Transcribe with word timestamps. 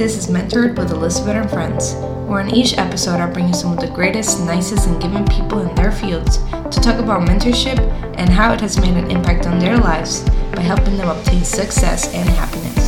This 0.00 0.16
is 0.16 0.28
Mentored 0.28 0.78
with 0.78 0.92
Elizabeth 0.92 1.34
and 1.36 1.50
Friends, 1.50 1.92
where 2.26 2.40
in 2.40 2.54
each 2.54 2.78
episode 2.78 3.20
I 3.20 3.30
bring 3.30 3.48
you 3.48 3.52
some 3.52 3.74
of 3.74 3.80
the 3.80 3.94
greatest, 3.94 4.40
nicest, 4.46 4.88
and 4.88 4.98
giving 4.98 5.26
people 5.26 5.60
in 5.60 5.74
their 5.74 5.92
fields 5.92 6.38
to 6.38 6.80
talk 6.80 6.98
about 6.98 7.28
mentorship 7.28 7.78
and 8.16 8.30
how 8.30 8.54
it 8.54 8.62
has 8.62 8.80
made 8.80 8.96
an 8.96 9.10
impact 9.10 9.46
on 9.46 9.58
their 9.58 9.76
lives 9.76 10.22
by 10.54 10.62
helping 10.62 10.96
them 10.96 11.10
obtain 11.10 11.44
success 11.44 12.14
and 12.14 12.26
happiness. 12.30 12.80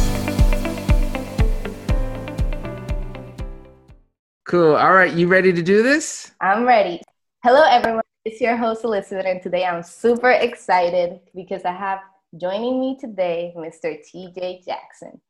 Cool. 4.47 4.77
All 4.77 4.95
right, 4.95 5.13
you 5.13 5.29
ready 5.29 5.53
to 5.53 5.63
do 5.63 5.83
this? 5.83 6.33
I'm 6.41 6.65
ready. 6.65 7.03
Hello, 7.45 7.63
everyone. 7.63 8.05
It's 8.25 8.41
your 8.41 8.57
host, 8.57 8.85
Elizabeth, 8.85 9.27
and 9.27 9.43
today 9.43 9.67
I'm 9.67 9.83
super 9.83 10.31
excited 10.31 11.21
because 11.35 11.67
I 11.67 11.73
have 11.73 11.99
joining 12.41 12.81
me 12.81 12.97
today 12.99 13.53
Mr. 13.55 13.99
TJ 14.03 14.65
Jackson, 14.65 15.21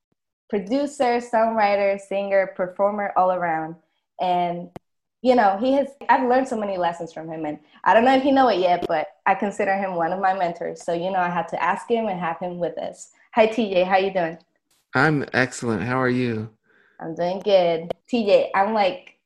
producer, 0.53 1.19
songwriter, 1.19 1.99
singer, 1.99 2.53
performer 2.55 3.11
all 3.17 3.33
around. 3.33 3.75
And, 4.21 4.69
you 5.23 5.35
know, 5.35 5.57
he 5.57 5.73
has, 5.73 5.89
I've 6.11 6.29
learned 6.29 6.47
so 6.47 6.59
many 6.61 6.77
lessons 6.77 7.11
from 7.11 7.27
him. 7.27 7.47
And 7.47 7.59
I 7.85 7.95
don't 7.95 8.05
know 8.05 8.15
if 8.15 8.23
you 8.23 8.33
know 8.33 8.49
it 8.49 8.59
yet, 8.59 8.85
but 8.87 9.07
I 9.25 9.35
consider 9.35 9.75
him 9.79 9.95
one 9.95 10.13
of 10.13 10.21
my 10.21 10.35
mentors. 10.35 10.83
So, 10.83 10.93
you 10.93 11.11
know, 11.11 11.21
I 11.21 11.31
had 11.31 11.49
to 11.49 11.63
ask 11.63 11.91
him 11.91 12.09
and 12.09 12.21
have 12.21 12.39
him 12.39 12.59
with 12.59 12.77
us. 12.77 13.13
Hi, 13.35 13.47
TJ. 13.47 13.87
How 13.87 13.97
you 13.97 14.13
doing? 14.13 14.37
I'm 14.95 15.25
excellent. 15.33 15.85
How 15.85 15.99
are 15.99 16.11
you? 16.11 16.51
I'm 17.01 17.15
doing 17.15 17.41
good. 17.41 17.91
TJ, 18.13 18.51
I'm 18.55 18.75
like, 18.75 19.17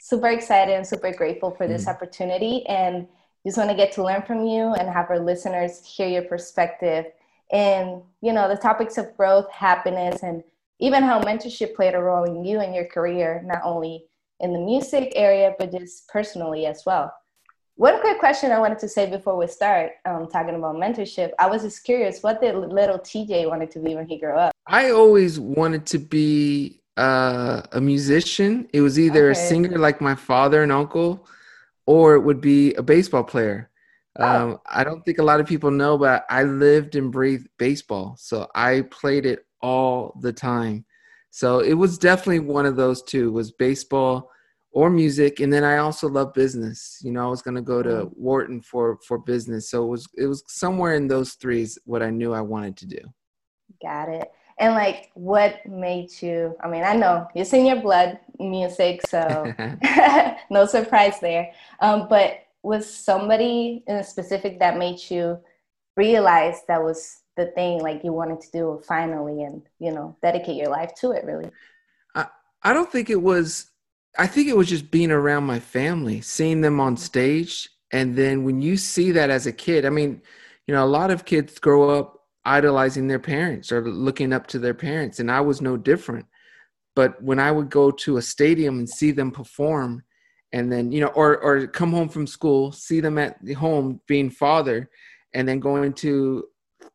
super 0.00 0.30
excited 0.30 0.74
and 0.74 0.84
super 0.84 1.12
grateful 1.12 1.52
for 1.52 1.68
this 1.68 1.84
mm. 1.84 1.90
opportunity 1.94 2.66
and 2.66 3.06
just 3.46 3.58
want 3.58 3.70
to 3.70 3.76
get 3.76 3.92
to 3.92 4.02
learn 4.02 4.22
from 4.22 4.44
you 4.44 4.74
and 4.74 4.88
have 4.90 5.08
our 5.08 5.20
listeners 5.20 5.86
hear 5.86 6.08
your 6.08 6.22
perspective 6.22 7.06
and 7.52 8.02
you 8.20 8.32
know 8.32 8.48
the 8.48 8.56
topics 8.56 8.98
of 8.98 9.16
growth 9.16 9.50
happiness 9.50 10.22
and 10.22 10.42
even 10.80 11.02
how 11.02 11.20
mentorship 11.20 11.74
played 11.74 11.94
a 11.94 11.98
role 11.98 12.24
in 12.24 12.44
you 12.44 12.60
and 12.60 12.74
your 12.74 12.86
career 12.86 13.42
not 13.44 13.60
only 13.64 14.04
in 14.40 14.52
the 14.52 14.58
music 14.58 15.12
area 15.14 15.54
but 15.58 15.72
just 15.72 16.08
personally 16.08 16.66
as 16.66 16.82
well 16.84 17.12
one 17.76 18.00
quick 18.00 18.18
question 18.18 18.52
i 18.52 18.58
wanted 18.58 18.78
to 18.78 18.88
say 18.88 19.08
before 19.08 19.36
we 19.36 19.46
start 19.46 19.92
um, 20.04 20.28
talking 20.28 20.54
about 20.54 20.76
mentorship 20.76 21.30
i 21.38 21.46
was 21.46 21.62
just 21.62 21.84
curious 21.84 22.22
what 22.22 22.40
did 22.40 22.54
little 22.54 22.98
tj 22.98 23.48
wanted 23.48 23.70
to 23.70 23.78
be 23.78 23.94
when 23.94 24.06
he 24.06 24.18
grew 24.18 24.34
up 24.34 24.52
i 24.66 24.90
always 24.90 25.38
wanted 25.40 25.86
to 25.86 25.98
be 25.98 26.80
uh, 26.96 27.62
a 27.72 27.80
musician. 27.80 28.68
It 28.72 28.80
was 28.80 28.98
either 28.98 29.30
okay. 29.30 29.40
a 29.40 29.48
singer 29.48 29.78
like 29.78 30.00
my 30.00 30.14
father 30.14 30.62
and 30.62 30.72
uncle, 30.72 31.26
or 31.86 32.14
it 32.14 32.20
would 32.20 32.40
be 32.40 32.74
a 32.74 32.82
baseball 32.82 33.24
player. 33.24 33.70
Oh. 34.18 34.24
Um, 34.24 34.60
I 34.66 34.84
don't 34.84 35.04
think 35.04 35.18
a 35.18 35.24
lot 35.24 35.40
of 35.40 35.46
people 35.46 35.70
know, 35.70 35.98
but 35.98 36.24
I 36.30 36.44
lived 36.44 36.94
and 36.94 37.10
breathed 37.10 37.48
baseball, 37.58 38.16
so 38.18 38.48
I 38.54 38.82
played 38.82 39.26
it 39.26 39.44
all 39.64 40.18
the 40.20 40.32
time. 40.32 40.84
So 41.30 41.60
it 41.60 41.74
was 41.74 41.98
definitely 41.98 42.40
one 42.40 42.66
of 42.66 42.76
those 42.76 43.02
two: 43.02 43.32
was 43.32 43.50
baseball 43.52 44.30
or 44.72 44.90
music, 44.90 45.40
and 45.40 45.52
then 45.52 45.64
I 45.64 45.78
also 45.78 46.08
love 46.08 46.34
business. 46.34 47.00
You 47.02 47.12
know, 47.12 47.24
I 47.26 47.30
was 47.30 47.42
going 47.42 47.56
to 47.56 47.62
go 47.62 47.82
to 47.82 48.06
mm. 48.06 48.10
Wharton 48.16 48.60
for 48.60 48.98
for 49.06 49.18
business, 49.18 49.70
so 49.70 49.84
it 49.84 49.88
was 49.88 50.06
it 50.16 50.26
was 50.26 50.42
somewhere 50.46 50.94
in 50.94 51.08
those 51.08 51.34
threes 51.34 51.78
what 51.84 52.02
I 52.02 52.10
knew 52.10 52.32
I 52.34 52.40
wanted 52.42 52.76
to 52.78 52.86
do. 52.86 53.00
Got 53.82 54.08
it 54.08 54.28
and 54.58 54.74
like 54.74 55.10
what 55.14 55.64
made 55.66 56.10
you 56.22 56.54
i 56.62 56.68
mean 56.68 56.84
i 56.84 56.94
know 56.94 57.26
it's 57.34 57.52
in 57.52 57.66
your 57.66 57.80
blood 57.80 58.18
music 58.38 59.00
so 59.08 59.52
no 60.50 60.66
surprise 60.66 61.18
there 61.20 61.50
um, 61.80 62.06
but 62.08 62.44
was 62.62 62.88
somebody 62.88 63.84
in 63.86 64.02
specific 64.02 64.58
that 64.58 64.78
made 64.78 64.98
you 65.10 65.38
realize 65.96 66.62
that 66.66 66.82
was 66.82 67.20
the 67.36 67.46
thing 67.46 67.80
like 67.80 68.02
you 68.04 68.12
wanted 68.12 68.40
to 68.40 68.50
do 68.52 68.82
finally 68.86 69.42
and 69.42 69.62
you 69.78 69.92
know 69.92 70.16
dedicate 70.22 70.56
your 70.56 70.68
life 70.68 70.94
to 71.00 71.12
it 71.12 71.24
really. 71.24 71.50
I, 72.14 72.26
I 72.62 72.72
don't 72.72 72.90
think 72.90 73.10
it 73.10 73.20
was 73.20 73.70
i 74.18 74.26
think 74.26 74.48
it 74.48 74.56
was 74.56 74.68
just 74.68 74.90
being 74.90 75.10
around 75.10 75.44
my 75.44 75.60
family 75.60 76.20
seeing 76.20 76.60
them 76.60 76.80
on 76.80 76.94
mm-hmm. 76.94 77.02
stage. 77.02 77.68
And 77.92 78.16
then 78.16 78.42
when 78.42 78.60
you 78.60 78.76
see 78.76 79.12
that 79.12 79.30
as 79.30 79.46
a 79.46 79.52
kid 79.52 79.84
i 79.84 79.90
mean 79.90 80.22
you 80.66 80.74
know 80.74 80.84
a 80.84 80.86
lot 80.86 81.10
of 81.10 81.24
kids 81.24 81.58
grow 81.58 81.90
up 81.90 82.20
idolizing 82.44 83.08
their 83.08 83.18
parents 83.18 83.72
or 83.72 83.88
looking 83.88 84.32
up 84.32 84.46
to 84.48 84.58
their 84.58 84.74
parents 84.74 85.18
and 85.20 85.30
i 85.30 85.40
was 85.40 85.60
no 85.60 85.76
different. 85.76 86.26
But 86.94 87.20
when 87.22 87.40
i 87.40 87.50
would 87.50 87.70
go 87.70 87.90
to 87.90 88.16
a 88.16 88.22
stadium 88.22 88.78
and 88.78 88.88
see 88.88 89.10
them 89.10 89.30
perform 89.30 90.04
and 90.52 90.70
then 90.70 90.92
you 90.92 91.00
know 91.00 91.08
or 91.08 91.38
or 91.38 91.66
come 91.66 91.92
home 91.92 92.08
from 92.08 92.26
school 92.26 92.70
see 92.70 93.00
them 93.00 93.18
at 93.18 93.44
the 93.44 93.54
home 93.54 94.00
being 94.06 94.30
father 94.30 94.88
and 95.34 95.48
then 95.48 95.58
going 95.58 95.92
to 95.92 96.44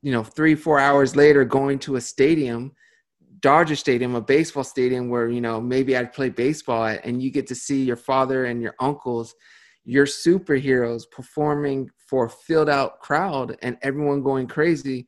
you 0.02 0.12
know 0.12 0.24
three 0.24 0.56
four 0.56 0.80
hours 0.80 1.16
later 1.16 1.44
going 1.46 1.80
to 1.80 1.96
a 1.96 2.02
stadium 2.02 2.72
dodger 3.42 3.76
stadium 3.76 4.16
a 4.16 4.22
baseball 4.22 4.64
stadium 4.64 5.10
where 5.10 5.30
you 5.30 5.42
know 5.42 5.62
maybe 5.62 5.96
i'd 5.96 6.14
play 6.14 6.30
baseball 6.30 6.86
at 6.86 7.04
and 7.06 7.22
you 7.22 7.32
get 7.32 7.48
to 7.48 7.56
see 7.56 7.84
your 7.84 7.96
father 7.96 8.46
and 8.46 8.62
your 8.62 8.76
uncles 8.80 9.36
your 9.86 10.06
superheroes 10.06 11.04
performing 11.12 11.90
for 11.98 12.26
a 12.26 12.30
filled 12.30 12.70
out 12.70 13.00
crowd 13.00 13.58
and 13.62 13.78
everyone 13.82 14.22
going 14.22 14.48
crazy 14.48 15.08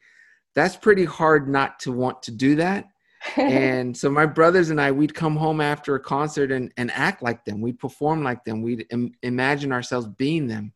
that's 0.56 0.76
pretty 0.76 1.06
hard 1.06 1.48
not 1.48 1.80
to 1.80 1.92
want 1.92 2.22
to 2.24 2.32
do 2.32 2.56
that. 2.56 2.86
and 3.38 3.96
so 3.96 4.10
my 4.10 4.26
brothers 4.26 4.72
and 4.72 4.82
I, 4.82 4.92
we'd 4.92 5.14
come 5.14 5.36
home 5.36 5.62
after 5.62 5.96
a 5.96 6.00
concert 6.00 6.52
and, 6.52 6.72
and 6.78 6.90
act 6.92 7.22
like 7.22 7.46
them. 7.46 7.62
We'd 7.62 7.80
perform 7.80 8.24
like 8.24 8.44
them. 8.44 8.64
We'd 8.64 8.88
Im- 8.90 9.14
imagine 9.22 9.72
ourselves 9.72 10.08
being 10.18 10.48
them. 10.48 10.74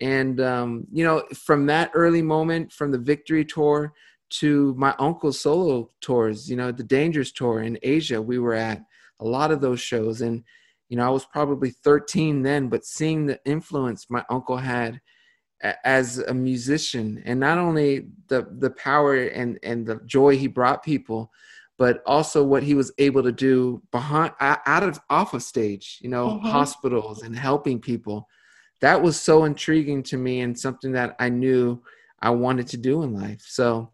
And, 0.00 0.40
um, 0.40 0.86
you 0.92 1.04
know, 1.04 1.24
from 1.34 1.66
that 1.66 1.90
early 1.94 2.22
moment, 2.22 2.72
from 2.72 2.90
the 2.90 2.98
victory 2.98 3.44
tour 3.44 3.92
to 4.30 4.74
my 4.76 4.94
uncle's 4.98 5.40
solo 5.40 5.90
tours, 6.00 6.50
you 6.50 6.56
know, 6.56 6.72
the 6.72 6.82
Dangerous 6.82 7.30
tour 7.30 7.62
in 7.62 7.78
Asia, 7.82 8.20
we 8.20 8.38
were 8.38 8.54
at 8.54 8.82
a 9.20 9.24
lot 9.24 9.50
of 9.50 9.60
those 9.60 9.80
shows. 9.80 10.20
And, 10.20 10.42
you 10.88 10.96
know, 10.96 11.06
I 11.06 11.10
was 11.10 11.24
probably 11.24 11.70
13 11.70 12.42
then, 12.42 12.68
but 12.68 12.84
seeing 12.84 13.26
the 13.26 13.40
influence 13.44 14.06
my 14.10 14.24
uncle 14.28 14.56
had 14.56 15.00
as 15.84 16.18
a 16.18 16.34
musician 16.34 17.22
and 17.24 17.40
not 17.40 17.58
only 17.58 18.06
the 18.28 18.46
the 18.58 18.70
power 18.70 19.16
and 19.16 19.58
and 19.62 19.86
the 19.86 19.98
joy 20.04 20.36
he 20.36 20.46
brought 20.46 20.82
people 20.82 21.32
but 21.78 22.02
also 22.06 22.44
what 22.44 22.62
he 22.62 22.74
was 22.74 22.92
able 22.98 23.22
to 23.22 23.32
do 23.32 23.82
behind 23.90 24.32
out 24.40 24.82
of 24.82 25.00
off 25.08 25.32
of 25.32 25.42
stage 25.42 25.98
you 26.02 26.08
know 26.08 26.28
mm-hmm. 26.28 26.48
hospitals 26.48 27.22
and 27.22 27.36
helping 27.36 27.80
people 27.80 28.28
that 28.84 29.00
was 29.00 29.18
so 29.18 29.44
intriguing 29.44 30.02
to 30.02 30.18
me 30.18 30.42
and 30.42 30.58
something 30.58 30.92
that 30.92 31.16
i 31.18 31.30
knew 31.30 31.82
i 32.20 32.28
wanted 32.28 32.66
to 32.66 32.76
do 32.76 33.02
in 33.02 33.14
life. 33.14 33.42
So 33.46 33.90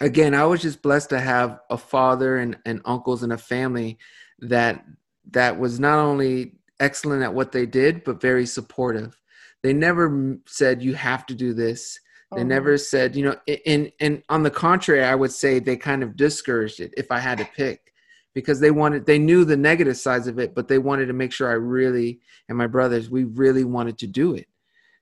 again 0.00 0.32
i 0.32 0.44
was 0.44 0.62
just 0.62 0.80
blessed 0.80 1.10
to 1.10 1.18
have 1.18 1.58
a 1.70 1.76
father 1.76 2.38
and, 2.38 2.56
and 2.64 2.80
uncles 2.84 3.24
and 3.24 3.32
a 3.32 3.38
family 3.38 3.98
that 4.38 4.84
that 5.32 5.58
was 5.58 5.80
not 5.80 5.98
only 5.98 6.52
excellent 6.78 7.24
at 7.24 7.34
what 7.34 7.50
they 7.50 7.66
did 7.66 8.04
but 8.04 8.20
very 8.20 8.46
supportive. 8.46 9.20
They 9.64 9.72
never 9.72 10.38
said 10.46 10.82
you 10.82 10.94
have 10.94 11.26
to 11.26 11.34
do 11.34 11.52
this. 11.52 11.98
They 12.36 12.42
oh. 12.42 12.44
never 12.44 12.78
said 12.78 13.16
you 13.16 13.24
know 13.24 13.36
and 13.66 13.90
and 13.98 14.22
on 14.28 14.44
the 14.44 14.52
contrary 14.52 15.02
i 15.02 15.16
would 15.16 15.32
say 15.32 15.58
they 15.58 15.76
kind 15.76 16.04
of 16.04 16.16
discouraged 16.16 16.78
it 16.78 16.94
if 16.96 17.10
i 17.10 17.18
had 17.18 17.38
to 17.38 17.44
pick 17.56 17.89
because 18.34 18.60
they 18.60 18.70
wanted 18.70 19.06
they 19.06 19.18
knew 19.18 19.44
the 19.44 19.56
negative 19.56 19.96
sides 19.96 20.26
of 20.26 20.38
it 20.38 20.54
but 20.54 20.68
they 20.68 20.78
wanted 20.78 21.06
to 21.06 21.12
make 21.12 21.32
sure 21.32 21.50
i 21.50 21.54
really 21.54 22.20
and 22.48 22.56
my 22.58 22.66
brothers 22.66 23.10
we 23.10 23.24
really 23.24 23.64
wanted 23.64 23.96
to 23.98 24.06
do 24.06 24.34
it. 24.34 24.46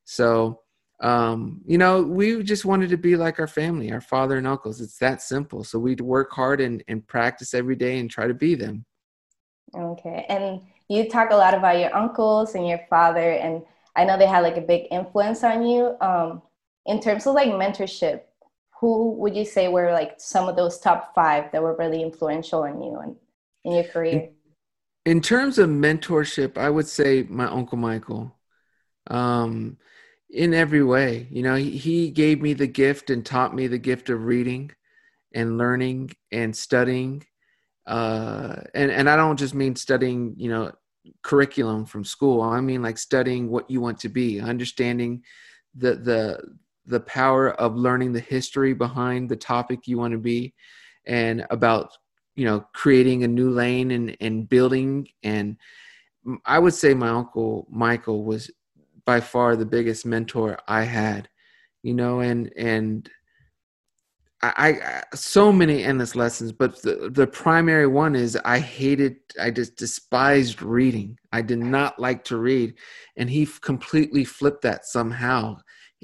So 0.04 0.60
um, 1.00 1.60
you 1.66 1.78
know 1.78 2.02
we 2.02 2.42
just 2.42 2.64
wanted 2.64 2.90
to 2.90 2.96
be 2.96 3.16
like 3.16 3.38
our 3.38 3.46
family 3.46 3.92
our 3.92 4.00
father 4.00 4.36
and 4.36 4.46
uncles. 4.46 4.80
It's 4.80 4.98
that 4.98 5.22
simple. 5.22 5.64
So 5.64 5.78
we'd 5.78 6.00
work 6.00 6.32
hard 6.32 6.60
and, 6.60 6.82
and 6.88 7.06
practice 7.06 7.54
every 7.54 7.76
day 7.76 7.98
and 7.98 8.10
try 8.10 8.26
to 8.26 8.34
be 8.34 8.54
them. 8.54 8.84
Okay. 9.76 10.24
And 10.28 10.62
you 10.88 11.08
talk 11.08 11.30
a 11.30 11.36
lot 11.36 11.54
about 11.54 11.78
your 11.78 11.94
uncles 11.94 12.54
and 12.54 12.66
your 12.66 12.80
father 12.88 13.32
and 13.32 13.62
I 13.96 14.04
know 14.04 14.16
they 14.16 14.26
had 14.26 14.40
like 14.40 14.56
a 14.56 14.62
big 14.62 14.86
influence 14.90 15.42
on 15.42 15.66
you. 15.66 15.96
Um, 16.00 16.42
in 16.86 17.00
terms 17.00 17.26
of 17.26 17.34
like 17.34 17.50
mentorship, 17.50 18.22
who 18.80 19.12
would 19.14 19.36
you 19.36 19.44
say 19.44 19.68
were 19.68 19.92
like 19.92 20.14
some 20.18 20.48
of 20.48 20.56
those 20.56 20.78
top 20.78 21.14
five 21.14 21.50
that 21.52 21.62
were 21.62 21.76
really 21.76 22.02
influential 22.02 22.64
in 22.64 22.80
you 22.80 22.98
and 22.98 23.16
in 23.64 23.72
your 23.72 23.84
career? 23.84 24.30
In 25.04 25.20
terms 25.20 25.58
of 25.58 25.68
mentorship, 25.68 26.56
I 26.56 26.70
would 26.70 26.86
say 26.86 27.26
my 27.28 27.46
uncle 27.46 27.78
Michael. 27.78 28.36
Um, 29.08 29.78
in 30.30 30.52
every 30.52 30.84
way, 30.84 31.26
you 31.30 31.42
know, 31.42 31.54
he, 31.54 31.70
he 31.70 32.10
gave 32.10 32.42
me 32.42 32.52
the 32.52 32.66
gift 32.66 33.08
and 33.08 33.24
taught 33.24 33.54
me 33.54 33.66
the 33.66 33.78
gift 33.78 34.10
of 34.10 34.26
reading 34.26 34.70
and 35.32 35.56
learning 35.56 36.10
and 36.30 36.54
studying. 36.54 37.24
Uh, 37.86 38.56
and 38.74 38.90
and 38.90 39.08
I 39.08 39.16
don't 39.16 39.38
just 39.38 39.54
mean 39.54 39.74
studying, 39.76 40.34
you 40.36 40.50
know, 40.50 40.72
curriculum 41.22 41.86
from 41.86 42.04
school. 42.04 42.42
I 42.42 42.60
mean 42.60 42.82
like 42.82 42.98
studying 42.98 43.48
what 43.48 43.70
you 43.70 43.80
want 43.80 44.00
to 44.00 44.10
be, 44.10 44.40
understanding 44.40 45.24
the 45.74 45.94
the 45.94 46.58
the 46.88 47.00
power 47.00 47.52
of 47.60 47.76
learning 47.76 48.12
the 48.12 48.20
history 48.20 48.72
behind 48.72 49.28
the 49.28 49.36
topic 49.36 49.86
you 49.86 49.98
want 49.98 50.12
to 50.12 50.18
be 50.18 50.52
and 51.06 51.46
about 51.50 51.90
you 52.34 52.44
know 52.44 52.64
creating 52.74 53.24
a 53.24 53.28
new 53.28 53.50
lane 53.50 53.90
and 53.92 54.16
and 54.20 54.48
building 54.48 55.06
and 55.22 55.56
I 56.44 56.58
would 56.58 56.74
say 56.74 56.94
my 56.94 57.08
uncle 57.08 57.66
Michael 57.70 58.24
was 58.24 58.50
by 59.04 59.20
far 59.20 59.56
the 59.56 59.64
biggest 59.64 60.04
mentor 60.04 60.58
I 60.68 60.82
had, 60.82 61.28
you 61.82 61.94
know, 61.94 62.20
and 62.20 62.52
and 62.56 63.08
I, 64.42 64.52
I, 64.56 65.16
so 65.16 65.50
many 65.50 65.82
endless 65.82 66.14
lessons, 66.14 66.52
but 66.52 66.80
the, 66.82 67.10
the 67.12 67.26
primary 67.26 67.88
one 67.88 68.14
is 68.14 68.38
I 68.44 68.60
hated, 68.60 69.16
I 69.40 69.50
just 69.50 69.76
despised 69.76 70.62
reading. 70.62 71.18
I 71.32 71.42
did 71.42 71.58
not 71.58 71.98
like 71.98 72.22
to 72.24 72.36
read, 72.36 72.74
and 73.16 73.28
he 73.28 73.48
completely 73.62 74.24
flipped 74.24 74.62
that 74.62 74.84
somehow, 74.84 75.56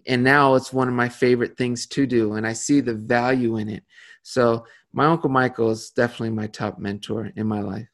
and 0.06 0.22
now 0.22 0.54
it's 0.54 0.72
one 0.72 0.88
of 0.88 0.94
my 0.94 1.08
favorite 1.08 1.56
things 1.56 1.86
to 1.88 2.06
do, 2.06 2.34
and 2.34 2.46
I 2.46 2.52
see 2.52 2.80
the 2.80 2.94
value 2.94 3.56
in 3.56 3.68
it. 3.68 3.84
So 4.22 4.64
my 4.92 5.06
uncle 5.06 5.30
Michael 5.30 5.70
is 5.70 5.90
definitely 5.90 6.30
my 6.30 6.46
top 6.46 6.78
mentor 6.78 7.30
in 7.36 7.46
my 7.46 7.60
life. 7.60 7.88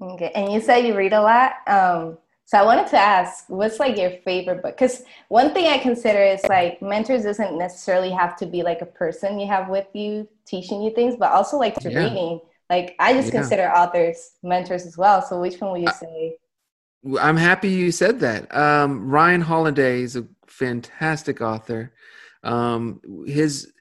Okay, 0.00 0.32
and 0.34 0.52
you 0.52 0.60
said 0.60 0.86
you 0.86 0.96
read 0.96 1.12
a 1.12 1.22
lot. 1.22 1.52
Um, 1.66 2.18
so 2.46 2.58
I 2.58 2.62
wanted 2.62 2.88
to 2.88 2.98
ask, 2.98 3.44
what's 3.48 3.80
like 3.80 3.96
your 3.96 4.10
favorite 4.24 4.62
book? 4.62 4.76
Because 4.76 5.02
one 5.28 5.54
thing 5.54 5.66
I 5.66 5.78
consider 5.78 6.22
is 6.22 6.42
like 6.48 6.82
mentors 6.82 7.22
doesn't 7.22 7.56
necessarily 7.56 8.10
have 8.10 8.36
to 8.36 8.46
be 8.46 8.62
like 8.62 8.82
a 8.82 8.86
person 8.86 9.40
you 9.40 9.46
have 9.46 9.68
with 9.68 9.86
you 9.94 10.28
teaching 10.46 10.82
you 10.82 10.92
things, 10.94 11.16
but 11.18 11.32
also 11.32 11.56
like 11.56 11.74
to 11.76 11.90
yeah. 11.90 12.00
reading. 12.00 12.40
Like 12.68 12.96
I 12.98 13.14
just 13.14 13.32
yeah. 13.32 13.40
consider 13.40 13.70
authors 13.70 14.32
mentors 14.42 14.84
as 14.84 14.98
well. 14.98 15.22
So 15.22 15.40
which 15.40 15.58
one 15.58 15.72
would 15.72 15.82
you 15.82 15.92
say? 15.98 16.36
I'm 17.20 17.36
happy 17.36 17.68
you 17.68 17.92
said 17.92 18.20
that. 18.20 18.54
Um, 18.54 19.08
Ryan 19.08 19.40
Holiday 19.40 20.02
is 20.02 20.16
a 20.16 20.26
fantastic 20.58 21.40
author. 21.40 21.92
Um, 22.42 23.00
his 23.26 23.72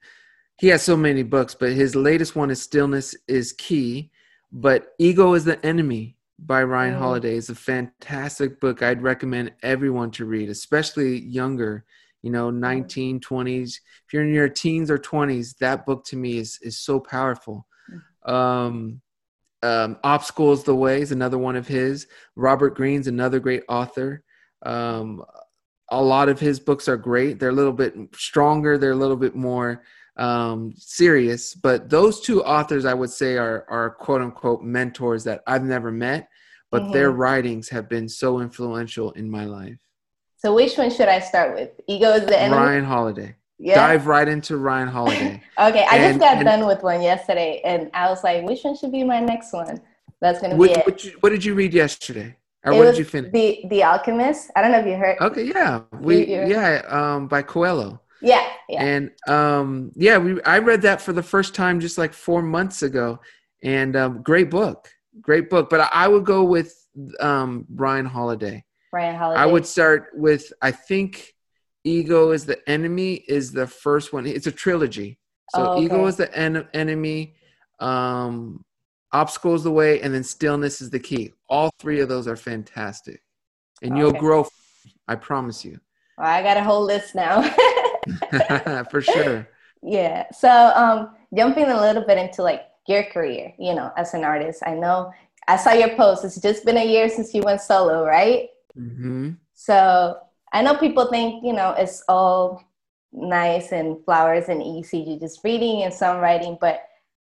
he 0.60 0.68
has 0.68 0.84
so 0.84 0.96
many 0.96 1.24
books, 1.24 1.56
but 1.56 1.74
his 1.74 1.96
latest 1.96 2.36
one 2.36 2.52
is 2.52 2.62
Stillness 2.62 3.16
is 3.28 3.54
Key. 3.54 4.12
But 4.52 4.94
Ego 5.00 5.34
is 5.34 5.46
the 5.46 5.64
Enemy 5.66 6.16
by 6.40 6.64
Ryan 6.64 6.94
mm. 6.94 7.00
Holiday 7.00 7.36
is 7.36 7.50
a 7.50 7.56
fantastic 7.56 8.60
book 8.60 8.81
I'd 8.81 9.02
recommend 9.02 9.54
everyone 9.64 10.12
to 10.12 10.25
read, 10.25 10.50
especially 10.50 11.20
younger, 11.20 11.86
you 12.22 12.30
know, 12.30 12.52
19, 12.52 13.20
20s. 13.20 13.80
If 14.06 14.14
you're 14.14 14.24
in 14.24 14.34
your 14.34 14.50
teens 14.50 14.92
or 14.92 14.98
20s, 14.98 15.58
that 15.58 15.86
book 15.86 16.06
to 16.06 16.18
me 16.18 16.38
is 16.38 16.60
is 16.62 16.78
so 16.78 17.00
powerful. 17.00 17.68
Mm. 18.25 18.31
Um, 18.31 19.02
um, 19.64 19.98
Obstacles 20.04 20.64
the 20.64 20.75
Way 20.75 21.02
is 21.02 21.12
another 21.12 21.38
one 21.38 21.56
of 21.56 21.68
his. 21.68 22.08
Robert 22.36 22.75
Greene's 22.75 23.08
another 23.08 23.40
great 23.40 23.64
author. 23.70 24.24
Um, 24.66 25.24
a 25.94 26.01
lot 26.01 26.30
of 26.30 26.40
his 26.40 26.60
books 26.60 26.88
are 26.88 26.98
great. 26.98 27.40
They're 27.40 27.50
a 27.50 27.54
little 27.54 27.74
bit 27.74 27.95
stronger. 28.16 28.78
They're 28.78 28.92
a 28.92 28.95
little 28.95 29.16
bit 29.16 29.36
more 29.36 29.84
um, 30.18 30.74
serious. 30.78 31.54
But 31.54 31.90
those 31.90 32.19
two 32.22 32.44
authors, 32.44 32.86
I 32.86 32.94
would 32.94 33.10
say, 33.10 33.38
are 33.38 33.66
are 33.69 33.92
quote 33.92 34.22
unquote 34.22 34.62
mentors 34.62 35.24
that 35.25 35.42
I've 35.48 35.63
never 35.63 35.92
met, 35.92 36.30
but 36.72 36.84
mm-hmm. 36.84 36.92
their 36.92 37.12
writings 37.12 37.69
have 37.69 37.90
been 37.90 38.10
so 38.10 38.40
influential 38.40 39.12
in 39.12 39.30
my 39.30 39.45
life. 39.45 39.78
So, 40.38 40.54
which 40.54 40.78
one 40.78 40.92
should 40.92 41.07
I 41.07 41.19
start 41.19 41.56
with? 41.56 41.69
Ego 41.88 42.12
is 42.13 42.25
the 42.25 42.39
enemy. 42.39 42.62
Ryan 42.62 42.84
Holiday. 42.84 43.36
Yeah. 43.60 43.75
Dive 43.75 44.07
right 44.07 44.28
into 44.28 44.57
Ryan 44.57 44.89
Holiday. 44.89 45.42
okay, 45.60 45.86
I 45.89 45.98
and, 45.98 46.19
just 46.19 46.19
got 46.19 46.38
and, 46.38 46.46
done 46.46 46.66
with 46.66 46.84
one 46.84 47.01
yesterday, 47.01 47.62
and 47.63 47.89
I 47.94 48.10
was 48.10 48.24
like, 48.24 48.44
which 48.44 48.63
one 48.63 48.75
should 48.75 48.92
be 48.92 49.04
my 49.04 49.19
next 49.19 49.54
one? 49.54 49.80
That's 50.19 50.42
gonna 50.42 50.56
what, 50.56 50.74
be 50.74 50.80
it. 50.80 50.86
What, 50.86 51.04
you, 51.04 51.12
what 51.22 51.30
did 51.30 51.46
you 51.46 51.54
read 51.54 51.74
yesterday? 51.74 52.36
Or 52.65 52.74
it 52.74 52.77
what 52.77 52.86
did 52.86 52.98
you 52.98 53.06
finish? 53.06 53.31
The 53.31 53.65
The 53.69 53.83
Alchemist. 53.83 54.51
I 54.56 54.62
don't 54.62 54.71
know 54.71 54.80
if 54.80 54.86
you 54.86 54.95
heard. 54.95 55.18
Okay, 55.19 55.44
yeah, 55.44 55.81
we 56.00 56.25
yeah, 56.27 56.81
um, 56.88 57.27
by 57.27 57.42
Coelho. 57.42 58.00
Yeah, 58.21 58.48
yeah. 58.69 58.83
And 58.83 59.12
um, 59.27 59.92
yeah, 59.95 60.18
we 60.18 60.42
I 60.44 60.60
read 60.60 60.81
that 60.83 61.01
for 61.01 61.12
the 61.12 61.24
first 61.24 61.54
time 61.54 61.80
just 61.80 61.98
like 61.98 62.13
four 62.13 62.42
months 62.42 62.81
ago, 62.81 63.19
and 63.62 63.95
um, 63.95 64.21
great 64.21 64.50
book, 64.50 64.89
great 65.19 65.50
book. 65.50 65.69
But 65.69 65.81
I, 65.81 65.89
I 65.92 66.07
would 66.07 66.25
go 66.25 66.44
with 66.44 66.74
um, 67.19 67.65
Ryan 67.74 68.06
Holiday. 68.06 68.63
Ryan 68.94 69.15
Holiday. 69.15 69.42
I 69.42 69.45
would 69.45 69.65
start 69.65 70.12
with 70.13 70.54
I 70.62 70.71
think 70.71 71.33
Ego 71.83 72.31
is 72.31 72.45
the 72.45 72.68
enemy 72.69 73.15
is 73.27 73.51
the 73.51 73.68
first 73.68 74.13
one. 74.13 74.25
It's 74.25 74.48
a 74.48 74.51
trilogy. 74.51 75.19
So 75.54 75.62
oh, 75.62 75.71
okay. 75.74 75.86
Ego 75.86 76.06
is 76.06 76.15
the 76.15 76.33
en- 76.38 76.68
enemy. 76.74 77.36
Um, 77.80 78.63
obstacle 79.13 79.56
is 79.56 79.63
the 79.63 79.71
way, 79.71 80.01
and 80.01 80.13
then 80.13 80.24
stillness 80.24 80.81
is 80.81 80.89
the 80.89 81.00
key. 81.00 81.33
All 81.50 81.69
three 81.80 82.01
of 82.01 82.10
those 82.10 82.27
are 82.27 82.36
fantastic, 82.36 83.21
and 83.81 83.98
you'll 83.98 84.13
grow. 84.13 84.48
I 85.07 85.15
promise 85.15 85.63
you. 85.63 85.80
Well, 86.18 86.27
I 86.27 86.42
got 86.44 86.57
a 86.57 86.63
whole 86.63 86.83
list 86.83 87.15
now. 87.15 87.42
For 88.92 89.01
sure. 89.01 89.48
Yeah. 89.81 90.31
So 90.31 90.50
um, 90.50 91.15
jumping 91.36 91.65
a 91.65 91.80
little 91.80 92.04
bit 92.04 92.18
into 92.18 92.44
like 92.44 92.63
your 92.88 93.04
career, 93.04 93.54
you 93.60 93.74
know, 93.75 93.92
as 93.98 94.13
an 94.13 94.24
artist, 94.24 94.63
I 94.65 94.75
know 94.75 95.12
I 95.48 95.57
saw 95.57 95.74
your 95.74 95.95
post. 95.95 96.24
It's 96.24 96.39
just 96.39 96.65
been 96.65 96.77
a 96.77 96.86
year 96.86 97.10
since 97.10 97.33
you 97.33 97.42
went 97.42 97.62
solo, 97.62 98.06
right? 98.06 98.50
Mm-hmm. 98.77 99.31
So 99.54 100.18
I 100.51 100.62
know 100.62 100.75
people 100.75 101.07
think, 101.07 101.44
you 101.44 101.54
know, 101.54 101.75
it's 101.77 102.04
all 102.07 102.63
nice 103.12 103.71
and 103.71 104.04
flowers 104.06 104.50
and 104.50 104.62
easy, 104.62 105.00
you 105.00 105.19
just 105.19 105.44
reading 105.44 105.83
and 105.83 105.94
songwriting, 105.94 106.60
but 106.60 106.83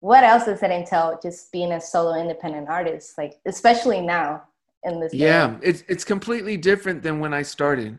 what 0.02 0.24
else 0.24 0.46
does 0.46 0.62
it 0.62 0.72
entail 0.72 1.18
just 1.24 1.52
being 1.52 1.72
a 1.72 1.82
solo 1.82 2.20
independent 2.20 2.68
artist, 2.70 3.18
like 3.18 3.40
especially 3.46 4.02
now 4.02 4.44
in 4.84 5.00
this? 5.00 5.14
Yeah, 5.14 5.58
it's 5.62 5.84
it's 5.88 6.04
completely 6.04 6.58
different 6.58 7.02
than 7.02 7.20
when 7.20 7.34
I 7.34 7.42
started 7.42 7.98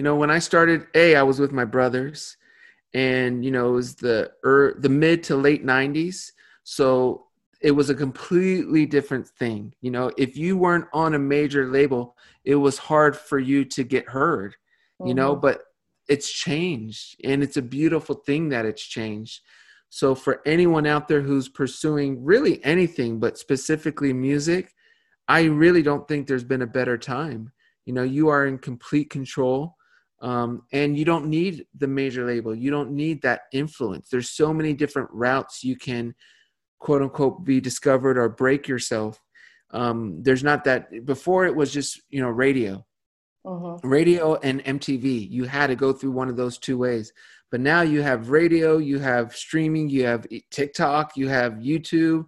you 0.00 0.04
know 0.04 0.16
when 0.16 0.30
i 0.30 0.38
started 0.38 0.86
a 0.94 1.14
i 1.14 1.22
was 1.22 1.38
with 1.38 1.52
my 1.52 1.64
brothers 1.64 2.38
and 2.94 3.44
you 3.44 3.50
know 3.50 3.68
it 3.68 3.72
was 3.72 3.96
the 3.96 4.30
er, 4.46 4.74
the 4.78 4.88
mid 4.88 5.22
to 5.22 5.36
late 5.36 5.62
90s 5.62 6.32
so 6.64 7.26
it 7.60 7.72
was 7.72 7.90
a 7.90 7.94
completely 7.94 8.86
different 8.86 9.28
thing 9.28 9.74
you 9.82 9.90
know 9.90 10.10
if 10.16 10.38
you 10.38 10.56
weren't 10.56 10.86
on 10.94 11.12
a 11.12 11.18
major 11.18 11.70
label 11.70 12.16
it 12.44 12.54
was 12.54 12.78
hard 12.78 13.14
for 13.14 13.38
you 13.38 13.62
to 13.62 13.84
get 13.84 14.08
heard 14.08 14.52
mm-hmm. 14.52 15.08
you 15.08 15.14
know 15.14 15.32
mm-hmm. 15.32 15.42
but 15.42 15.64
it's 16.08 16.32
changed 16.32 17.20
and 17.22 17.42
it's 17.42 17.58
a 17.58 17.62
beautiful 17.78 18.14
thing 18.14 18.48
that 18.48 18.64
it's 18.64 18.82
changed 18.82 19.42
so 19.90 20.14
for 20.14 20.40
anyone 20.46 20.86
out 20.86 21.08
there 21.08 21.20
who's 21.20 21.48
pursuing 21.48 22.24
really 22.24 22.64
anything 22.64 23.20
but 23.20 23.36
specifically 23.36 24.12
music 24.12 24.72
i 25.30 25.44
really 25.44 25.82
don't 25.82 26.08
think 26.08 26.26
there's 26.26 26.44
been 26.44 26.62
a 26.62 26.66
better 26.66 26.98
time. 26.98 27.52
You 27.86 27.94
know 27.94 28.02
you 28.02 28.28
are 28.28 28.46
in 28.46 28.58
complete 28.58 29.10
control 29.10 29.76
um, 30.20 30.62
and 30.72 30.98
you 30.98 31.04
don't 31.04 31.26
need 31.26 31.64
the 31.78 31.86
major 31.86 32.26
label. 32.26 32.54
You 32.54 32.70
don't 32.70 32.90
need 32.90 33.22
that 33.22 33.42
influence. 33.52 34.10
There's 34.10 34.30
so 34.30 34.52
many 34.52 34.74
different 34.74 35.08
routes 35.12 35.64
you 35.64 35.76
can 35.76 36.14
quote 36.78 37.00
unquote 37.00 37.44
be 37.44 37.60
discovered 37.60 38.18
or 38.18 38.28
break 38.28 38.68
yourself. 38.68 39.18
Um, 39.70 40.22
there's 40.22 40.42
not 40.42 40.64
that 40.64 41.06
before 41.06 41.46
it 41.46 41.54
was 41.54 41.72
just 41.72 42.00
you 42.10 42.20
know 42.20 42.28
radio. 42.28 42.84
Mm-hmm. 43.46 43.88
radio 43.88 44.34
and 44.34 44.62
mtv 44.62 45.30
you 45.30 45.44
had 45.44 45.68
to 45.68 45.74
go 45.74 45.94
through 45.94 46.10
one 46.10 46.28
of 46.28 46.36
those 46.36 46.58
two 46.58 46.76
ways 46.76 47.10
but 47.50 47.60
now 47.60 47.82
you 47.82 48.02
have 48.02 48.30
radio 48.30 48.78
you 48.78 48.98
have 48.98 49.34
streaming 49.34 49.88
you 49.88 50.04
have 50.04 50.26
tiktok 50.50 51.16
you 51.16 51.28
have 51.28 51.54
youtube. 51.54 52.26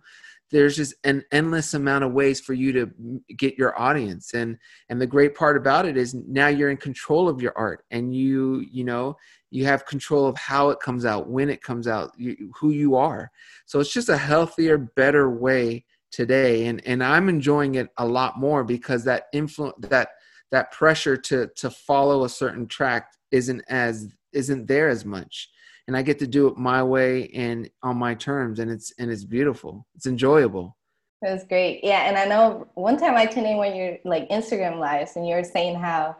There's 0.52 0.76
just 0.76 0.94
an 1.04 1.24
endless 1.32 1.72
amount 1.72 2.04
of 2.04 2.12
ways 2.12 2.38
for 2.38 2.52
you 2.52 2.72
to 2.74 2.90
get 3.38 3.56
your 3.56 3.78
audience. 3.80 4.34
And 4.34 4.58
and 4.90 5.00
the 5.00 5.06
great 5.06 5.34
part 5.34 5.56
about 5.56 5.86
it 5.86 5.96
is 5.96 6.14
now 6.14 6.48
you're 6.48 6.70
in 6.70 6.76
control 6.76 7.26
of 7.26 7.40
your 7.40 7.54
art 7.56 7.84
and 7.90 8.14
you 8.14 8.62
you 8.70 8.84
know 8.84 9.16
you 9.50 9.64
have 9.64 9.86
control 9.86 10.26
of 10.26 10.36
how 10.36 10.68
it 10.68 10.78
comes 10.78 11.06
out 11.06 11.28
when 11.28 11.48
it 11.48 11.62
comes 11.62 11.88
out 11.88 12.12
you, 12.18 12.52
who 12.54 12.70
you 12.70 12.96
are. 12.96 13.30
So 13.64 13.80
it's 13.80 13.92
just 13.92 14.10
a 14.10 14.16
healthier 14.16 14.76
better 14.76 15.30
way 15.30 15.86
today. 16.10 16.66
And 16.66 16.86
and 16.86 17.02
i'm 17.02 17.30
enjoying 17.30 17.76
it 17.76 17.88
a 17.96 18.06
lot 18.06 18.38
more 18.38 18.62
because 18.62 19.04
that 19.04 19.24
influence 19.32 19.76
that 19.88 20.10
that 20.50 20.70
pressure 20.70 21.16
to 21.16 21.48
to 21.56 21.70
follow 21.70 22.24
a 22.24 22.28
certain 22.28 22.66
track 22.66 23.10
isn't 23.30 23.62
as 23.68 24.12
isn't 24.32 24.66
there 24.66 24.88
as 24.88 25.04
much 25.04 25.48
and 25.86 25.96
I 25.96 26.02
get 26.02 26.18
to 26.20 26.26
do 26.26 26.46
it 26.48 26.56
my 26.56 26.82
way 26.82 27.28
and 27.34 27.68
on 27.82 27.96
my 27.96 28.14
terms, 28.14 28.58
and 28.58 28.70
it's 28.70 28.92
and 28.98 29.10
it's 29.10 29.24
beautiful. 29.24 29.86
It's 29.94 30.06
enjoyable. 30.06 30.76
That's 31.20 31.44
great. 31.44 31.80
Yeah, 31.82 32.08
and 32.08 32.16
I 32.16 32.24
know 32.24 32.68
one 32.74 32.98
time 32.98 33.14
I 33.14 33.26
tuned 33.26 33.46
in 33.46 33.56
when 33.56 33.74
you're 33.74 33.98
like 34.04 34.28
Instagram 34.28 34.78
lives, 34.78 35.16
and 35.16 35.26
you 35.26 35.34
were 35.34 35.44
saying 35.44 35.76
how 35.76 36.16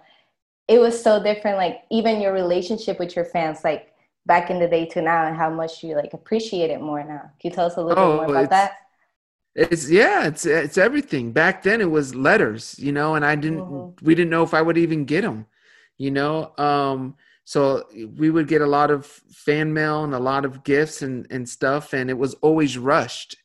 it 0.68 0.78
was 0.78 1.00
so 1.00 1.22
different. 1.22 1.56
Like 1.56 1.82
even 1.90 2.20
your 2.20 2.32
relationship 2.32 2.98
with 2.98 3.14
your 3.14 3.24
fans, 3.24 3.64
like 3.64 3.92
back 4.26 4.50
in 4.50 4.58
the 4.58 4.68
day 4.68 4.86
to 4.86 5.02
now, 5.02 5.26
and 5.26 5.36
how 5.36 5.50
much 5.50 5.82
you 5.82 5.94
like 5.94 6.12
appreciate 6.12 6.70
it 6.70 6.80
more 6.80 7.02
now. 7.04 7.30
Can 7.40 7.50
you 7.50 7.50
tell 7.50 7.66
us 7.66 7.76
a 7.76 7.82
little 7.82 8.02
oh, 8.02 8.18
bit 8.18 8.28
more 8.28 8.36
about 8.36 8.50
that? 8.50 8.72
It's 9.54 9.88
yeah, 9.88 10.26
it's 10.26 10.44
it's 10.44 10.78
everything. 10.78 11.30
Back 11.32 11.62
then, 11.62 11.80
it 11.80 11.90
was 11.90 12.14
letters, 12.14 12.76
you 12.78 12.90
know, 12.90 13.14
and 13.14 13.24
I 13.24 13.36
didn't. 13.36 13.60
Mm-hmm. 13.60 14.04
We 14.04 14.14
didn't 14.14 14.30
know 14.30 14.42
if 14.42 14.54
I 14.54 14.62
would 14.62 14.78
even 14.78 15.04
get 15.04 15.22
them, 15.22 15.46
you 15.98 16.10
know. 16.10 16.52
Um, 16.58 17.16
so 17.44 17.84
we 18.16 18.30
would 18.30 18.48
get 18.48 18.62
a 18.62 18.66
lot 18.66 18.90
of 18.90 19.06
fan 19.06 19.72
mail 19.72 20.04
and 20.04 20.14
a 20.14 20.18
lot 20.18 20.44
of 20.44 20.62
gifts 20.62 21.02
and, 21.02 21.26
and 21.30 21.48
stuff, 21.48 21.92
and 21.92 22.08
it 22.08 22.18
was 22.18 22.34
always 22.34 22.78
rushed. 22.78 23.36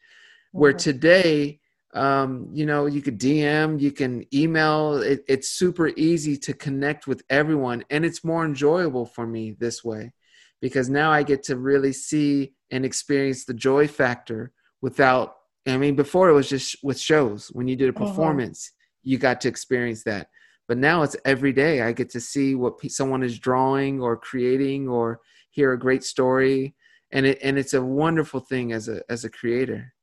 Where 0.51 0.73
today, 0.73 1.59
um, 1.93 2.49
you 2.53 2.65
know, 2.65 2.85
you 2.85 3.01
could 3.01 3.19
DM, 3.19 3.79
you 3.79 3.91
can 3.91 4.25
email. 4.33 4.97
It, 5.01 5.23
it's 5.27 5.49
super 5.49 5.89
easy 5.89 6.37
to 6.37 6.53
connect 6.53 7.07
with 7.07 7.23
everyone, 7.29 7.83
and 7.89 8.05
it's 8.05 8.23
more 8.23 8.45
enjoyable 8.45 9.05
for 9.05 9.25
me 9.25 9.55
this 9.59 9.83
way 9.83 10.13
because 10.61 10.89
now 10.89 11.11
I 11.11 11.23
get 11.23 11.43
to 11.43 11.57
really 11.57 11.93
see 11.93 12.53
and 12.71 12.85
experience 12.85 13.45
the 13.45 13.53
joy 13.53 13.87
factor 13.87 14.51
without. 14.81 15.33
I 15.67 15.75
mean, 15.77 15.95
before 15.95 16.29
it 16.29 16.33
was 16.33 16.47
just 16.47 16.77
with 16.81 16.99
shows. 16.99 17.47
When 17.47 17.67
you 17.67 17.75
did 17.75 17.89
a 17.89 17.91
mm-hmm. 17.91 18.05
performance, 18.05 18.71
you 19.03 19.17
got 19.17 19.41
to 19.41 19.49
experience 19.49 20.03
that 20.03 20.29
but 20.67 20.77
now 20.77 21.01
it's 21.01 21.15
every 21.23 21.53
day. 21.53 21.81
I 21.81 21.93
get 21.93 22.09
to 22.11 22.19
see 22.19 22.55
what 22.55 22.79
someone 22.91 23.23
is 23.23 23.39
drawing 23.39 24.01
or 24.01 24.17
creating 24.17 24.87
or 24.87 25.21
hear 25.49 25.73
a 25.73 25.79
great 25.79 26.03
story. 26.03 26.75
And 27.11 27.25
it 27.25 27.39
and 27.41 27.57
it's 27.57 27.73
a 27.73 27.81
wonderful 27.81 28.41
thing 28.41 28.73
as 28.73 28.89
a 28.89 29.01
as 29.09 29.23
a 29.23 29.29
creator. 29.29 29.93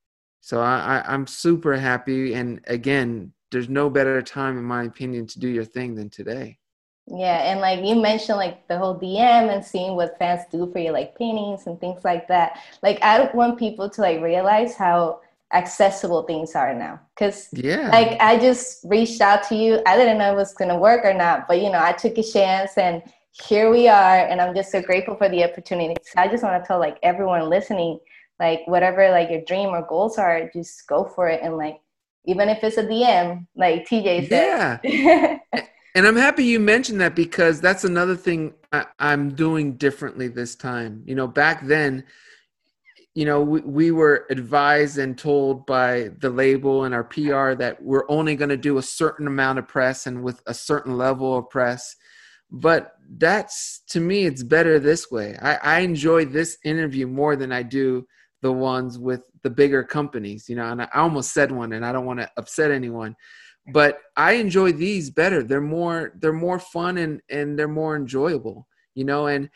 So 0.40 0.60
I, 0.60 0.98
I 0.98 1.12
i'm 1.12 1.26
super 1.26 1.76
happy. 1.76 2.34
And 2.34 2.60
again 2.66 3.32
there's 3.50 3.68
no 3.68 3.90
better 3.90 4.20
time 4.22 4.58
in 4.58 4.64
my 4.64 4.84
opinion 4.84 5.26
to 5.28 5.38
do 5.38 5.48
your 5.48 5.64
thing 5.64 5.94
than 5.94 6.08
today. 6.08 6.58
Yeah 7.06 7.42
and 7.50 7.60
like 7.60 7.84
you 7.84 8.00
mentioned 8.00 8.38
like 8.38 8.66
the 8.66 8.78
whole 8.78 8.98
dm 8.98 9.54
and 9.54 9.62
seeing 9.62 9.94
what 9.94 10.18
fans 10.18 10.44
do 10.50 10.70
for 10.72 10.78
you 10.78 10.92
like 10.92 11.18
paintings 11.18 11.66
and 11.66 11.78
things 11.78 12.02
like 12.04 12.26
that. 12.28 12.58
Like 12.82 12.98
i 13.02 13.30
want 13.34 13.58
people 13.58 13.90
to 13.90 14.00
like 14.00 14.22
realize 14.22 14.74
how 14.74 15.20
accessible 15.52 16.22
things 16.24 16.54
are 16.54 16.74
now. 16.74 17.00
Because 17.14 17.48
yeah. 17.52 17.88
like 17.90 18.20
i 18.20 18.38
just 18.38 18.84
reached 18.84 19.20
out 19.20 19.42
to 19.44 19.54
you. 19.54 19.80
I 19.86 19.96
didn't 19.96 20.18
know 20.18 20.32
it 20.32 20.36
was 20.36 20.54
going 20.54 20.70
to 20.70 20.76
work 20.76 21.04
or 21.04 21.14
not 21.14 21.46
but 21.46 21.60
you 21.60 21.70
know 21.70 21.80
i 21.80 21.92
took 21.92 22.18
a 22.18 22.22
chance 22.22 22.76
and 22.76 23.02
here 23.30 23.70
we 23.70 23.88
are 23.88 24.26
and 24.26 24.40
i'm 24.40 24.54
just 24.54 24.70
so 24.70 24.80
grateful 24.80 25.16
for 25.16 25.28
the 25.28 25.44
opportunity. 25.44 25.94
So 26.02 26.20
i 26.20 26.28
just 26.28 26.42
want 26.42 26.62
to 26.62 26.66
tell 26.66 26.78
like 26.78 26.98
everyone 27.02 27.48
listening 27.48 27.98
like 28.40 28.60
whatever 28.66 29.10
like 29.10 29.30
your 29.30 29.42
dream 29.42 29.68
or 29.68 29.86
goals 29.86 30.18
are 30.18 30.50
just 30.52 30.86
go 30.88 31.04
for 31.04 31.28
it. 31.28 31.40
And 31.42 31.56
like 31.56 31.80
even 32.26 32.48
if 32.48 32.64
it's 32.64 32.78
a 32.78 32.84
dm 32.84 33.46
like 33.54 33.86
tj 33.86 34.28
said. 34.28 34.80
Yeah. 34.82 35.38
And 35.96 36.08
i'm 36.08 36.16
happy 36.16 36.42
you 36.42 36.58
mentioned 36.58 37.00
that 37.02 37.14
because 37.14 37.60
that's 37.60 37.84
another 37.84 38.16
thing 38.16 38.54
I, 38.72 38.86
i'm 38.98 39.36
doing 39.36 39.76
differently 39.76 40.26
this 40.26 40.56
time. 40.56 41.04
You 41.06 41.14
know 41.14 41.28
back 41.28 41.64
then 41.64 42.02
you 43.14 43.24
know 43.24 43.40
we, 43.40 43.60
we 43.60 43.90
were 43.90 44.26
advised 44.30 44.98
and 44.98 45.16
told 45.16 45.66
by 45.66 46.10
the 46.18 46.30
label 46.30 46.84
and 46.84 46.94
our 46.94 47.04
pr 47.04 47.54
that 47.54 47.78
we're 47.80 48.08
only 48.10 48.34
going 48.36 48.48
to 48.48 48.56
do 48.56 48.78
a 48.78 48.82
certain 48.82 49.26
amount 49.26 49.58
of 49.58 49.68
press 49.68 50.06
and 50.06 50.22
with 50.22 50.42
a 50.46 50.54
certain 50.54 50.96
level 50.98 51.38
of 51.38 51.48
press. 51.48 51.96
But 52.50 52.92
that's 53.16 53.82
to 53.88 54.00
me 54.00 54.26
it's 54.26 54.42
better 54.42 54.78
this 54.78 55.10
way. 55.10 55.36
I, 55.40 55.54
I 55.54 55.78
enjoy 55.80 56.26
this 56.26 56.58
interview 56.64 57.06
more 57.06 57.36
than 57.36 57.52
i 57.52 57.62
do 57.62 58.06
the 58.42 58.52
ones 58.52 58.98
with 58.98 59.22
the 59.42 59.50
bigger 59.50 59.82
companies 59.82 60.48
you 60.48 60.56
know 60.56 60.66
and 60.66 60.82
i 60.82 60.88
almost 60.94 61.32
said 61.32 61.50
one 61.50 61.72
and 61.72 61.84
i 61.84 61.92
don't 61.92 62.06
want 62.06 62.20
to 62.20 62.30
upset 62.36 62.70
anyone. 62.70 63.16
But 63.72 64.00
i 64.16 64.32
enjoy 64.32 64.72
these 64.72 65.10
better. 65.10 65.42
They're 65.42 65.60
more 65.60 66.12
they're 66.20 66.32
more 66.32 66.58
fun 66.58 66.98
and 66.98 67.20
and 67.30 67.58
they're 67.58 67.68
more 67.68 67.96
enjoyable 67.96 68.66
you 68.94 69.04
know 69.04 69.26
and 69.26 69.50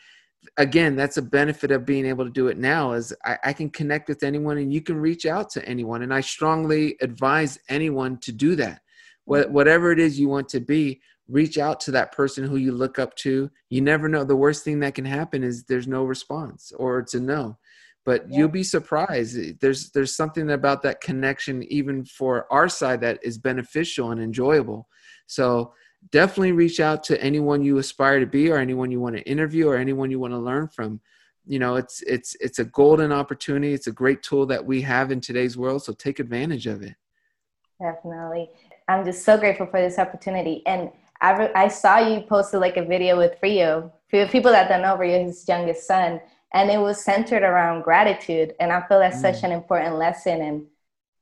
again 0.57 0.95
that's 0.95 1.17
a 1.17 1.21
benefit 1.21 1.71
of 1.71 1.85
being 1.85 2.05
able 2.05 2.23
to 2.23 2.31
do 2.31 2.47
it 2.47 2.57
now 2.57 2.93
is 2.93 3.13
I, 3.25 3.37
I, 3.45 3.53
can 3.53 3.69
connect 3.69 4.07
with 4.07 4.23
anyone 4.23 4.57
and 4.57 4.73
you 4.73 4.81
can 4.81 4.97
reach 4.97 5.25
out 5.25 5.49
to 5.51 5.65
anyone. 5.67 6.01
And 6.01 6.13
i 6.13 6.21
strongly 6.21 6.95
advise 7.01 7.59
anyone 7.69 8.17
to 8.19 8.31
do 8.31 8.55
that. 8.55 8.81
What, 9.25 9.45
mm-hmm. 9.45 9.53
whatever 9.53 9.91
it 9.91 9.99
is 9.99 10.19
you 10.19 10.29
want 10.29 10.49
to 10.49 10.59
be 10.59 11.01
reach 11.27 11.57
out 11.57 11.79
to 11.79 11.91
that 11.91 12.11
person 12.11 12.43
who 12.43 12.57
you 12.57 12.71
look 12.71 12.99
up 12.99 13.15
to. 13.15 13.49
You 13.69 13.81
never 13.81 14.09
know. 14.09 14.23
The 14.23 14.35
worst 14.35 14.63
thing 14.63 14.79
that 14.79 14.95
can 14.95 15.05
happen 15.05 15.43
is 15.43 15.63
there's 15.63 15.87
no 15.87 16.03
response 16.03 16.71
or 16.75 16.99
it's 16.99 17.13
a 17.13 17.19
no. 17.19 17.57
But 18.05 18.29
yeah. 18.29 18.39
you'll 18.39 18.49
be 18.49 18.63
surprised. 18.63 19.59
There's 19.59 19.91
there's 19.91 20.15
something 20.15 20.51
about 20.51 20.81
that 20.83 21.01
connection 21.01 21.63
even 21.63 22.05
for 22.05 22.51
our 22.51 22.67
side 22.67 23.01
that 23.01 23.19
is 23.23 23.37
beneficial 23.37 24.11
and 24.11 24.21
enjoyable. 24.21 24.87
So 25.27 25.73
definitely 26.11 26.53
reach 26.53 26.79
out 26.79 27.03
to 27.05 27.21
anyone 27.21 27.63
you 27.63 27.77
aspire 27.77 28.19
to 28.19 28.25
be 28.25 28.49
or 28.49 28.57
anyone 28.57 28.91
you 28.91 28.99
want 28.99 29.15
to 29.17 29.23
interview 29.23 29.67
or 29.67 29.75
anyone 29.77 30.09
you 30.09 30.19
want 30.19 30.33
to 30.33 30.39
learn 30.39 30.67
from. 30.67 30.99
You 31.45 31.59
know 31.59 31.75
it's 31.75 32.01
it's 32.03 32.35
it's 32.39 32.59
a 32.59 32.65
golden 32.65 33.11
opportunity. 33.11 33.73
It's 33.73 33.87
a 33.87 33.91
great 33.91 34.21
tool 34.21 34.45
that 34.47 34.63
we 34.63 34.81
have 34.81 35.11
in 35.11 35.19
today's 35.19 35.57
world 35.57 35.83
so 35.83 35.93
take 35.93 36.19
advantage 36.19 36.67
of 36.67 36.83
it. 36.83 36.95
Definitely. 37.81 38.49
I'm 38.87 39.05
just 39.05 39.23
so 39.23 39.37
grateful 39.37 39.67
for 39.67 39.81
this 39.81 39.99
opportunity. 39.99 40.63
And 40.65 40.91
i, 41.21 41.31
re- 41.31 41.53
I 41.53 41.67
saw 41.67 41.99
you 41.99 42.21
posted 42.21 42.59
like 42.59 42.77
a 42.77 42.85
video 42.85 43.17
with 43.17 43.37
rio 43.41 43.91
for 44.09 44.27
people 44.27 44.51
that 44.51 44.69
don't 44.69 44.81
know 44.81 44.97
rio 44.97 45.23
his 45.23 45.47
youngest 45.47 45.87
son 45.87 46.21
and 46.53 46.69
it 46.71 46.79
was 46.79 47.03
centered 47.03 47.43
around 47.43 47.83
gratitude. 47.83 48.53
And 48.59 48.71
i 48.71 48.85
feel 48.87 48.99
that's 48.99 49.17
mm. 49.17 49.21
such 49.21 49.43
an 49.43 49.51
important 49.51 49.95
lesson. 49.95 50.41
And 50.41 50.65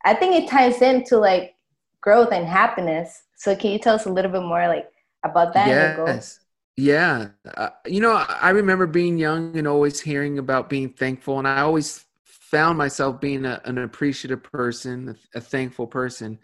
i 0.03 0.13
think 0.13 0.36
it 0.36 0.50
ties 0.50 0.81
into 0.81 1.17
like 1.17 1.55
growth 2.01 2.31
and 2.31 2.46
happiness 2.46 3.24
so 3.38 3.56
can 3.56 3.72
you 3.72 3.79
tell 3.79 3.96
us 3.96 4.06
a 4.06 4.12
little 4.12 4.32
bit 4.32 4.41
more 4.41 4.67
like 4.67 4.89
about 5.24 5.53
that? 5.53 5.67
Yes. 5.67 6.39
Yeah. 6.75 7.29
Uh, 7.56 7.70
you 7.86 8.01
know, 8.01 8.13
I 8.13 8.50
remember 8.50 8.88
being 8.88 9.17
young 9.17 9.56
and 9.58 9.67
always 9.67 10.01
hearing 10.01 10.39
about 10.39 10.70
being 10.70 10.89
thankful. 10.89 11.38
And 11.38 11.48
I 11.48 11.62
always 11.62 12.06
found 12.24 12.77
myself 12.77 13.22
being 13.22 13.46
a, 13.46 13.62
an 13.65 13.77
appreciative 13.77 14.44
person, 14.44 15.15
a, 15.36 15.41
thankful 15.41 15.86
person. 15.86 16.39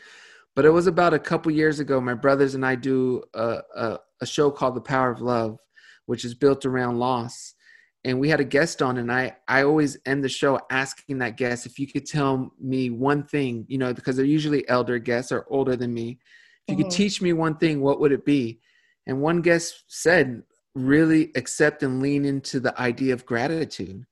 But 0.56 0.66
it 0.66 0.70
was 0.70 0.86
about 0.86 1.16
a 1.16 1.20
couple 1.20 1.52
years 1.52 1.80
ago, 1.80 2.00
my 2.00 2.14
brothers 2.14 2.54
and 2.54 2.66
I 2.66 2.76
do 2.76 3.24
a, 3.34 3.60
a, 3.76 4.00
a 4.22 4.26
show 4.26 4.52
called 4.52 4.76
The 4.76 4.82
Power 4.82 5.12
of 5.12 5.22
Love, 5.22 5.58
which 6.06 6.26
is 6.26 6.36
built 6.36 6.66
around 6.66 7.00
loss 7.00 7.56
and 8.06 8.20
we 8.20 8.28
had 8.28 8.42
a 8.42 8.44
guest 8.44 8.82
on 8.82 8.98
and 8.98 9.10
i 9.10 9.34
i 9.48 9.64
always 9.64 9.98
end 10.06 10.22
the 10.22 10.28
show 10.28 10.60
asking 10.70 11.18
that 11.20 11.38
guest 11.38 11.66
if 11.66 11.80
you 11.80 11.88
could 11.88 12.06
tell 12.06 12.52
me 12.60 12.90
one 12.90 13.24
thing 13.24 13.66
you 13.70 13.78
know 13.78 13.94
because 13.94 14.18
they're 14.18 14.26
usually 14.26 14.68
elder 14.68 15.00
guests 15.00 15.32
or 15.32 15.46
older 15.50 15.78
than 15.78 15.94
me 15.94 16.20
you 16.68 16.76
mm-hmm. 16.76 16.84
could 16.84 16.92
teach 16.92 17.22
me 17.22 17.34
one 17.34 17.58
thing, 17.58 17.82
what 17.82 18.00
would 18.00 18.12
it 18.12 18.26
be? 18.26 18.60
And 19.06 19.22
one 19.22 19.42
guest 19.42 19.84
said, 19.88 20.44
really 20.76 21.32
accept 21.36 21.84
and 21.84 22.02
lean 22.02 22.26
into 22.26 22.60
the 22.60 22.80
idea 22.80 23.14
of 23.14 23.26
gratitude. 23.26 24.06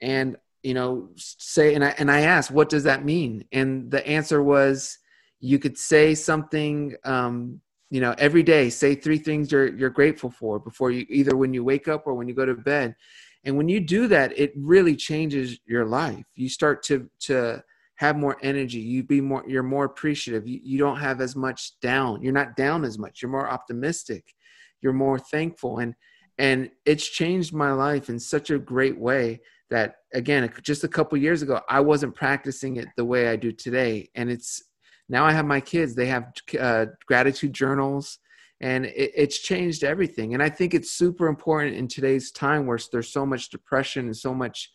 And, 0.00 0.36
you 0.62 0.74
know, 0.74 1.10
say, 1.16 1.74
and 1.74 1.84
I, 1.84 1.94
and 1.98 2.10
I 2.10 2.22
asked, 2.22 2.50
what 2.50 2.68
does 2.68 2.84
that 2.84 3.04
mean? 3.04 3.44
And 3.52 3.90
the 3.90 4.06
answer 4.06 4.42
was, 4.42 4.98
you 5.40 5.58
could 5.58 5.78
say 5.78 6.14
something, 6.14 6.96
um, 7.04 7.60
you 7.90 8.00
know, 8.00 8.14
every 8.18 8.42
day, 8.42 8.68
say 8.68 8.94
three 8.94 9.18
things 9.18 9.52
you're, 9.52 9.74
you're 9.76 9.90
grateful 9.90 10.30
for 10.30 10.58
before 10.58 10.90
you, 10.90 11.06
either 11.08 11.36
when 11.36 11.54
you 11.54 11.62
wake 11.62 11.86
up 11.88 12.06
or 12.06 12.14
when 12.14 12.26
you 12.26 12.34
go 12.34 12.44
to 12.44 12.54
bed. 12.54 12.96
And 13.44 13.56
when 13.56 13.68
you 13.68 13.80
do 13.80 14.08
that, 14.08 14.36
it 14.36 14.52
really 14.56 14.96
changes 14.96 15.58
your 15.66 15.84
life. 15.84 16.24
You 16.34 16.48
start 16.48 16.82
to, 16.84 17.08
to, 17.20 17.62
have 17.98 18.16
more 18.16 18.36
energy 18.42 18.78
you 18.78 19.02
be 19.02 19.20
more 19.20 19.44
you're 19.46 19.62
more 19.62 19.84
appreciative 19.84 20.46
you, 20.46 20.60
you 20.62 20.78
don't 20.78 20.98
have 20.98 21.20
as 21.20 21.36
much 21.36 21.78
down 21.80 22.22
you're 22.22 22.32
not 22.32 22.56
down 22.56 22.84
as 22.84 22.98
much 22.98 23.20
you're 23.20 23.30
more 23.30 23.50
optimistic 23.50 24.34
you're 24.80 24.92
more 24.92 25.18
thankful 25.18 25.78
and 25.78 25.94
and 26.38 26.70
it's 26.86 27.06
changed 27.06 27.52
my 27.52 27.72
life 27.72 28.08
in 28.08 28.18
such 28.18 28.50
a 28.50 28.58
great 28.58 28.98
way 28.98 29.40
that 29.70 29.96
again 30.14 30.50
just 30.62 30.84
a 30.84 30.88
couple 30.88 31.18
years 31.18 31.42
ago 31.42 31.60
i 31.68 31.80
wasn't 31.80 32.14
practicing 32.14 32.76
it 32.76 32.88
the 32.96 33.04
way 33.04 33.28
i 33.28 33.36
do 33.36 33.50
today 33.52 34.08
and 34.14 34.30
it's 34.30 34.62
now 35.08 35.24
i 35.24 35.32
have 35.32 35.44
my 35.44 35.60
kids 35.60 35.94
they 35.94 36.06
have 36.06 36.32
uh, 36.58 36.86
gratitude 37.06 37.52
journals 37.52 38.18
and 38.60 38.86
it, 38.86 39.10
it's 39.14 39.40
changed 39.40 39.82
everything 39.82 40.34
and 40.34 40.42
i 40.42 40.48
think 40.48 40.72
it's 40.72 40.92
super 40.92 41.26
important 41.26 41.74
in 41.74 41.88
today's 41.88 42.30
time 42.30 42.64
where 42.64 42.78
there's 42.92 43.12
so 43.12 43.26
much 43.26 43.50
depression 43.50 44.06
and 44.06 44.16
so 44.16 44.32
much 44.32 44.70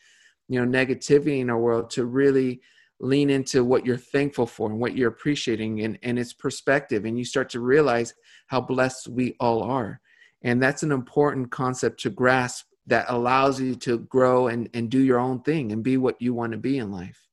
you 0.50 0.64
know 0.64 0.70
negativity 0.70 1.40
in 1.40 1.50
our 1.50 1.58
world 1.58 1.90
to 1.90 2.04
really 2.04 2.62
lean 3.04 3.30
into 3.30 3.66
what 3.66 3.86
you're 3.86 3.98
thankful 3.98 4.46
for 4.46 4.70
and 4.70 4.80
what 4.80 4.96
you're 4.96 5.10
appreciating 5.10 5.82
and, 5.82 6.00
and 6.04 6.18
its 6.18 6.32
perspective 6.32 7.04
and 7.04 7.18
you 7.18 7.26
start 7.26 7.50
to 7.50 7.60
realize 7.60 8.14
how 8.48 8.62
blessed 8.62 9.10
we 9.10 9.36
all 9.42 9.62
are. 9.62 10.00
And 10.42 10.64
that's 10.64 10.84
an 10.84 10.92
important 10.92 11.52
concept 11.52 12.00
to 12.02 12.10
grasp 12.10 12.66
that 12.88 13.06
allows 13.10 13.60
you 13.60 13.76
to 13.76 14.00
grow 14.00 14.48
and, 14.48 14.70
and 14.74 14.90
do 14.90 15.00
your 15.00 15.20
own 15.20 15.42
thing 15.42 15.74
and 15.74 15.84
be 15.84 15.98
what 15.98 16.22
you 16.22 16.34
want 16.34 16.54
to 16.54 16.58
be 16.58 16.78
in 16.78 16.92
life. 16.92 17.28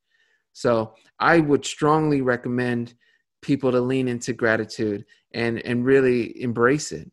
So 0.52 0.94
i 1.20 1.38
would 1.38 1.64
strongly 1.64 2.20
recommend 2.20 2.94
people 3.40 3.70
to 3.70 3.80
lean 3.80 4.08
into 4.08 4.32
gratitude 4.32 5.04
and 5.32 5.60
and 5.60 5.84
really 5.84 6.42
embrace 6.42 6.92
it. 6.92 7.10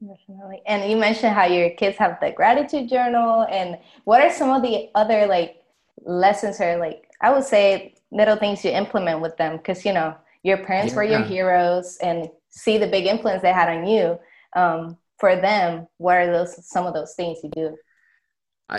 Definitely. 0.00 0.62
And 0.66 0.90
you 0.90 0.96
mentioned 0.96 1.34
how 1.34 1.46
your 1.46 1.70
kids 1.70 1.98
have 1.98 2.18
the 2.22 2.30
gratitude 2.30 2.88
journal 2.88 3.46
and 3.50 3.78
what 4.04 4.22
are 4.22 4.30
some 4.30 4.50
of 4.50 4.62
the 4.62 4.88
other 4.94 5.26
like 5.26 5.56
lessons 6.04 6.60
or 6.60 6.78
like 6.78 7.09
I 7.20 7.32
would 7.32 7.44
say 7.44 7.94
little 8.10 8.36
things 8.36 8.64
you 8.64 8.70
implement 8.70 9.20
with 9.20 9.36
them 9.36 9.56
because 9.56 9.84
you 9.84 9.92
know 9.92 10.16
your 10.42 10.58
parents 10.58 10.92
yeah. 10.92 10.96
were 10.96 11.04
your 11.04 11.22
heroes 11.22 11.98
and 12.02 12.30
see 12.48 12.78
the 12.78 12.86
big 12.86 13.06
influence 13.06 13.42
they 13.42 13.52
had 13.52 13.68
on 13.68 13.86
you. 13.86 14.18
Um, 14.56 14.96
for 15.18 15.36
them, 15.36 15.86
what 15.98 16.16
are 16.16 16.26
those 16.26 16.66
some 16.66 16.86
of 16.86 16.94
those 16.94 17.14
things 17.14 17.38
you 17.42 17.50
do? 17.50 17.76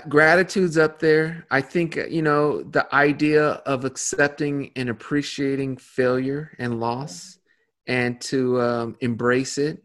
Gratitude's 0.08 0.78
up 0.78 1.00
there. 1.00 1.46
I 1.52 1.62
think 1.62 1.96
you 1.96 2.22
know 2.22 2.64
the 2.64 2.94
idea 2.96 3.46
of 3.66 3.86
accepting 3.86 4.72
and 4.76 4.90
appreciating 4.90 5.78
failure 5.78 6.56
and 6.58 6.80
loss, 6.80 7.38
and 7.88 8.20
to 8.22 8.62
um, 8.62 8.96
embrace 9.02 9.58
it, 9.58 9.84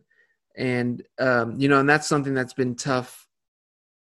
and 0.56 1.02
um, 1.18 1.58
you 1.58 1.68
know, 1.68 1.80
and 1.80 1.88
that's 1.88 2.06
something 2.06 2.34
that's 2.34 2.54
been 2.54 2.76
tough. 2.76 3.26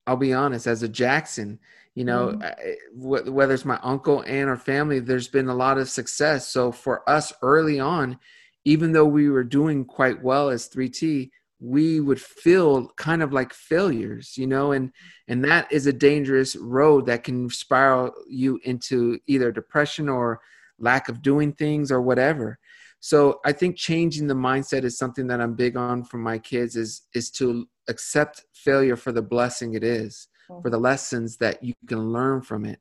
I'll 0.05 0.17
be 0.17 0.33
honest, 0.33 0.67
as 0.67 0.83
a 0.83 0.87
Jackson, 0.87 1.59
you 1.97 2.05
know 2.05 2.29
mm-hmm. 2.29 3.31
whether 3.31 3.55
it's 3.55 3.65
my 3.65 3.79
uncle 3.81 4.21
and 4.21 4.47
our 4.49 4.57
family 4.57 4.99
there's 4.99 5.27
been 5.27 5.49
a 5.49 5.55
lot 5.55 5.79
of 5.79 5.89
success 5.89 6.47
so 6.47 6.71
for 6.71 7.07
us 7.09 7.33
early 7.41 7.79
on 7.79 8.19
even 8.65 8.91
though 8.91 9.05
we 9.05 9.29
were 9.29 9.43
doing 9.43 9.83
quite 9.83 10.21
well 10.21 10.49
as 10.49 10.69
3t 10.69 11.31
we 11.59 11.99
would 11.99 12.21
feel 12.21 12.89
kind 12.97 13.23
of 13.23 13.33
like 13.33 13.51
failures 13.51 14.37
you 14.37 14.45
know 14.45 14.71
and 14.73 14.91
and 15.27 15.43
that 15.43 15.71
is 15.71 15.87
a 15.87 15.93
dangerous 15.93 16.55
road 16.55 17.07
that 17.07 17.23
can 17.23 17.49
spiral 17.49 18.13
you 18.29 18.59
into 18.63 19.17
either 19.25 19.51
depression 19.51 20.07
or 20.07 20.39
lack 20.77 21.09
of 21.09 21.23
doing 21.23 21.51
things 21.51 21.91
or 21.91 21.99
whatever 21.99 22.59
so 22.99 23.39
i 23.43 23.51
think 23.51 23.75
changing 23.75 24.27
the 24.27 24.35
mindset 24.35 24.83
is 24.83 24.99
something 24.99 25.25
that 25.25 25.41
i'm 25.41 25.55
big 25.55 25.75
on 25.75 26.03
for 26.03 26.17
my 26.17 26.37
kids 26.37 26.75
is 26.75 27.07
is 27.15 27.31
to 27.31 27.67
accept 27.87 28.45
failure 28.53 28.95
for 28.95 29.11
the 29.11 29.21
blessing 29.21 29.73
it 29.73 29.83
is. 29.83 30.27
For 30.47 30.69
the 30.69 30.77
lessons 30.77 31.37
that 31.37 31.63
you 31.63 31.73
can 31.87 32.11
learn 32.11 32.41
from 32.41 32.65
it. 32.65 32.79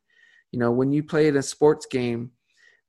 You 0.52 0.58
know, 0.58 0.70
when 0.70 0.92
you 0.92 1.02
play 1.02 1.28
in 1.28 1.37
a 1.37 1.42
sports 1.42 1.87
game, 1.87 2.30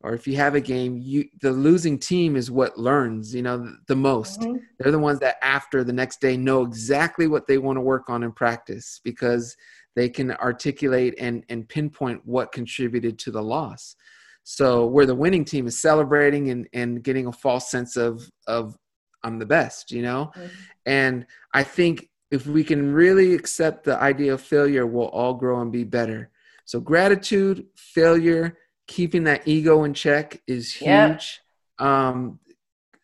or 0.02 0.14
if 0.14 0.28
you 0.28 0.36
have 0.36 0.56
a 0.56 0.62
game, 0.62 0.98
you 0.98 1.26
the 1.42 1.52
losing 1.52 1.98
team 1.98 2.36
is 2.36 2.52
what 2.52 2.78
learns, 2.78 3.34
you 3.34 3.42
know, 3.42 3.58
the, 3.58 3.78
the 3.88 3.96
most. 3.96 4.42
Mm-hmm. 4.42 4.58
They're 4.80 4.92
the 4.92 5.00
ones 5.00 5.20
that 5.20 5.38
after 5.42 5.84
the 5.84 5.94
next 5.94 6.22
day 6.22 6.38
know 6.38 6.62
exactly 6.62 7.28
what 7.28 7.48
they 7.48 7.58
want 7.58 7.78
to 7.78 7.82
work 7.82 8.10
on 8.10 8.24
in 8.24 8.32
practice 8.32 9.02
because 9.04 9.58
they 9.96 10.08
can 10.08 10.32
articulate 10.34 11.16
and 11.18 11.44
and 11.50 11.68
pinpoint 11.68 12.22
what 12.26 12.52
contributed 12.52 13.18
to 13.20 13.32
the 13.32 13.42
loss. 13.42 13.96
So 14.44 14.86
where 14.86 15.08
the 15.08 15.16
winning 15.16 15.44
team 15.44 15.66
is 15.66 15.82
celebrating 15.82 16.52
and 16.52 16.68
and 16.74 17.04
getting 17.04 17.26
a 17.26 17.32
false 17.32 17.72
sense 17.72 17.98
of 17.98 18.30
of 18.46 18.78
I'm 19.24 19.40
the 19.40 19.46
best, 19.46 19.92
you 19.92 20.02
know? 20.02 20.32
Mm-hmm. 20.36 20.48
And 20.86 21.26
I 21.54 21.64
think 21.64 22.10
if 22.32 22.46
we 22.46 22.64
can 22.64 22.94
really 22.94 23.34
accept 23.34 23.84
the 23.84 24.02
idea 24.02 24.34
of 24.34 24.42
failure, 24.42 24.86
we'll 24.86 25.08
all 25.08 25.34
grow 25.34 25.62
and 25.62 25.72
be 25.72 25.84
better. 25.84 26.30
So 26.66 26.80
gratitude, 26.80 27.66
failure, 27.76 28.58
keeping 28.88 29.24
that 29.26 29.48
ego 29.48 29.84
in 29.84 29.94
check 29.94 30.42
is 30.48 30.74
huge. 30.74 31.42
Yep. 31.80 31.88
Um, 31.88 32.40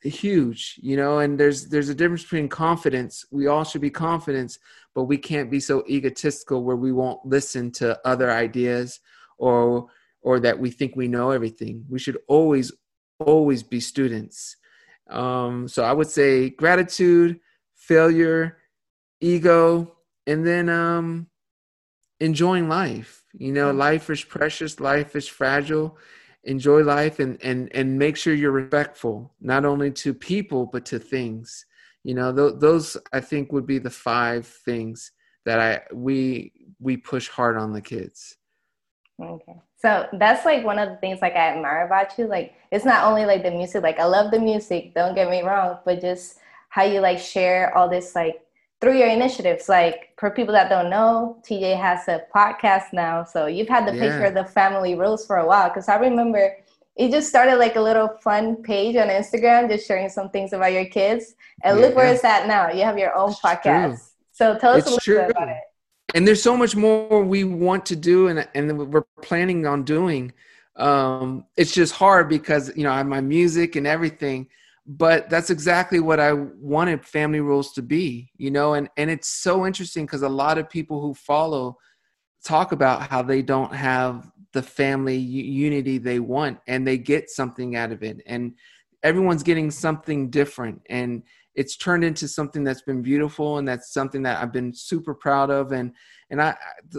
huge, 0.02 0.80
you 0.82 0.98
know, 0.98 1.20
and 1.20 1.40
there's 1.40 1.68
there's 1.68 1.90
a 1.90 1.96
difference 1.96 2.24
between 2.24 2.50
confidence. 2.50 3.26
We 3.32 3.48
all 3.48 3.64
should 3.64 3.82
be 3.82 3.90
confident, 3.90 4.58
but 4.94 5.04
we 5.04 5.18
can't 5.18 5.50
be 5.50 5.60
so 5.60 5.84
egotistical 5.88 6.64
where 6.64 6.76
we 6.76 6.92
won't 6.92 7.26
listen 7.26 7.72
to 7.74 8.00
other 8.06 8.32
ideas 8.32 9.00
or 9.38 9.88
or 10.22 10.40
that 10.40 10.60
we 10.60 10.72
think 10.72 10.96
we 10.96 11.08
know 11.08 11.32
everything. 11.32 11.86
We 11.90 12.00
should 12.00 12.18
always 12.28 12.72
always 13.20 13.64
be 13.64 13.80
students. 13.80 14.58
Um, 15.10 15.68
so 15.68 15.84
I 15.84 15.94
would 15.94 16.10
say 16.10 16.50
gratitude, 16.50 17.40
failure, 17.76 18.58
ego, 19.24 19.96
and 20.28 20.46
then 20.46 20.70
um, 20.70 21.28
enjoying 22.20 22.68
life. 22.68 23.24
You 23.34 23.52
know 23.52 23.72
life 23.72 24.10
is 24.10 24.24
precious 24.24 24.80
life 24.80 25.16
is 25.16 25.28
fragile. 25.28 25.98
Enjoy 26.44 26.82
life 26.84 27.20
and 27.20 27.42
and 27.44 27.74
and 27.74 27.98
make 27.98 28.18
sure 28.18 28.34
you're 28.34 28.52
respectful 28.52 29.34
not 29.42 29.66
only 29.66 29.92
to 29.92 30.14
people 30.14 30.66
but 30.66 30.86
to 30.88 31.00
things. 31.00 31.66
You 32.04 32.16
know 32.16 32.36
th- 32.36 32.60
those 32.60 32.98
i 33.14 33.20
think 33.20 33.52
would 33.52 33.66
be 33.66 33.80
the 33.80 33.90
five 33.90 34.46
things 34.46 35.12
that 35.46 35.60
i 35.60 35.82
we 35.94 36.52
we 36.80 36.98
push 36.98 37.28
hard 37.30 37.58
on 37.58 37.74
the 37.74 37.82
kids. 37.82 38.38
Okay. 39.22 39.56
So 39.78 40.08
that's 40.14 40.46
like 40.46 40.64
one 40.66 40.80
of 40.80 40.90
the 40.90 40.98
things 40.98 41.22
like 41.22 41.34
i 41.34 41.50
admire 41.54 41.86
about 41.86 42.18
you. 42.18 42.28
Like 42.28 42.54
it's 42.72 42.86
not 42.86 43.06
only 43.06 43.26
like 43.26 43.42
the 43.42 43.52
music. 43.52 43.82
Like 43.82 44.00
i 44.00 44.06
love 44.06 44.32
the 44.32 44.40
music 44.40 44.94
don't 44.94 45.16
get 45.16 45.30
me 45.30 45.42
wrong 45.42 45.80
but 45.86 46.02
just 46.02 46.38
how 46.70 46.84
you 46.84 47.00
like 47.00 47.20
share 47.20 47.76
all 47.76 47.90
this 47.90 48.16
like 48.16 48.44
through 48.84 48.98
your 48.98 49.08
initiatives. 49.08 49.70
Like 49.70 50.12
for 50.18 50.30
people 50.30 50.54
that 50.54 50.68
don't 50.68 50.90
know, 50.90 51.42
TJ 51.48 51.80
has 51.80 52.06
a 52.10 52.24
podcast 52.36 52.92
now. 52.92 53.24
So 53.24 53.46
you've 53.46 53.70
had 53.70 53.88
the 53.88 53.96
yeah. 53.96 54.02
picture 54.02 54.26
of 54.26 54.34
the 54.34 54.44
family 54.44 54.94
rules 54.94 55.26
for 55.26 55.38
a 55.38 55.48
while. 55.48 55.70
Because 55.70 55.88
I 55.88 55.96
remember 55.96 56.58
it 56.98 57.10
just 57.10 57.30
started 57.30 57.56
like 57.56 57.78
a 57.78 57.82
little 57.82 58.10
fun 58.22 58.58
page 58.58 58.98
on 58.98 59.08
Instagram, 59.08 59.70
just 59.70 59.88
sharing 59.88 60.10
some 60.10 60.30
things 60.30 60.52
about 60.52 60.74
your 60.74 60.84
kids. 60.84 61.36
And 61.64 61.80
yeah. 61.80 61.86
look 61.86 61.96
where 61.96 62.14
it's 62.14 62.26
at 62.26 62.46
now. 62.46 62.72
You 62.72 62.84
have 62.84 62.98
your 62.98 63.16
own 63.16 63.30
it's 63.30 63.40
podcast. 63.40 63.88
True. 63.88 63.98
So 64.34 64.60
tell 64.60 64.74
us 64.74 64.80
it's 64.80 64.88
a 64.88 64.90
little 64.90 65.00
true. 65.00 65.18
bit 65.20 65.32
about 65.32 65.48
it. 65.48 65.62
And 66.14 66.28
there's 66.28 66.44
so 66.44 66.58
much 66.58 66.76
more 66.76 67.24
we 67.24 67.46
want 67.46 67.86
to 67.88 67.96
do 67.96 68.28
and 68.28 68.46
and 68.54 68.92
we're 68.92 69.06
planning 69.22 69.66
on 69.66 69.84
doing. 69.84 70.34
Um, 70.76 71.46
it's 71.56 71.72
just 71.72 71.94
hard 71.94 72.28
because 72.28 72.76
you 72.76 72.84
know 72.84 72.92
I 72.92 72.98
have 72.98 73.08
my 73.08 73.22
music 73.22 73.78
and 73.78 73.88
everything 73.88 74.50
but 74.86 75.30
that's 75.30 75.50
exactly 75.50 76.00
what 76.00 76.20
I 76.20 76.34
wanted 76.34 77.06
family 77.06 77.40
rules 77.40 77.72
to 77.74 77.82
be, 77.82 78.32
you 78.38 78.52
know, 78.52 78.74
and 78.74 78.90
and 78.98 79.10
it's 79.10 79.30
so 79.30 79.66
interesting 79.66 80.06
because 80.06 80.24
a 80.24 80.30
lot 80.30 80.58
of 80.58 80.70
people 80.70 81.02
who 81.02 81.14
follow 81.14 81.78
talk 82.44 82.74
about 82.74 83.10
how 83.10 83.22
they 83.22 83.42
don't 83.42 83.74
have 83.74 84.30
the 84.52 84.62
family 84.62 85.18
unity 85.18 85.98
they 85.98 86.20
want 86.20 86.60
and 86.68 86.86
they 86.86 86.98
get 86.98 87.30
something 87.30 87.76
out 87.76 87.92
of 87.92 88.04
it 88.04 88.22
and 88.28 88.54
everyone's 89.02 89.42
getting 89.42 89.72
something 89.72 90.30
different 90.30 90.82
and 90.90 91.24
it's 91.56 91.78
turned 91.78 92.04
into 92.04 92.28
something 92.28 92.64
that's 92.64 92.82
been 92.82 93.02
beautiful 93.02 93.58
and 93.58 93.68
that's 93.68 93.94
something 93.94 94.24
that 94.24 94.42
I've 94.42 94.52
been 94.52 94.74
super 94.74 95.14
proud 95.14 95.50
of 95.50 95.72
and 95.72 95.94
and 96.34 96.42
I 96.42 96.56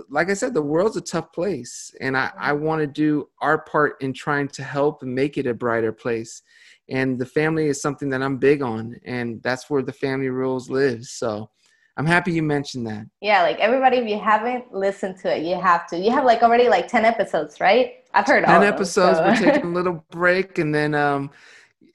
like 0.09 0.31
I 0.31 0.35
said 0.35 0.55
the 0.55 0.63
world's 0.63 0.97
a 0.97 1.03
tough 1.03 1.33
place 1.33 1.95
and 2.01 2.17
I 2.17 2.33
I 2.39 2.53
want 2.55 2.81
to 2.81 2.87
do 2.87 3.29
our 3.43 3.59
part 3.59 4.01
in 4.01 4.15
trying 4.15 4.49
to 4.49 4.65
help 4.65 5.03
and 5.03 5.15
make 5.15 5.37
it 5.37 5.47
a 5.47 5.53
brighter 5.53 5.93
place 5.93 6.41
and 6.89 7.19
the 7.19 7.27
family 7.27 7.67
is 7.67 7.81
something 7.81 8.11
that 8.11 8.23
I'm 8.23 8.37
big 8.37 8.63
on, 8.63 8.97
and 9.05 9.43
that's 9.43 9.71
where 9.71 9.83
the 9.83 9.93
family 9.93 10.29
rules 10.29 10.69
live. 10.69 11.05
So 11.05 11.51
I'm 11.97 12.07
happy 12.07 12.33
you 12.33 12.43
mentioned 12.43 12.87
that. 12.87 13.07
Yeah, 13.21 13.43
like 13.43 13.59
everybody, 13.59 13.99
if 13.99 14.09
you 14.09 14.19
haven't 14.19 14.73
listened 14.73 15.19
to 15.21 15.35
it, 15.35 15.45
you 15.45 15.59
have 15.61 15.87
to. 15.89 15.99
You 15.99 16.11
have 16.11 16.25
like 16.25 16.43
already 16.43 16.69
like 16.69 16.89
ten 16.89 17.05
episodes, 17.05 17.61
right? 17.61 18.05
I've 18.13 18.27
heard 18.27 18.45
ten 18.45 18.63
episodes. 18.63 19.19
Them, 19.19 19.37
so. 19.37 19.45
We're 19.45 19.53
taking 19.53 19.71
a 19.71 19.75
little 19.75 20.05
break, 20.11 20.59
and 20.59 20.75
then 20.75 20.95
um, 20.95 21.31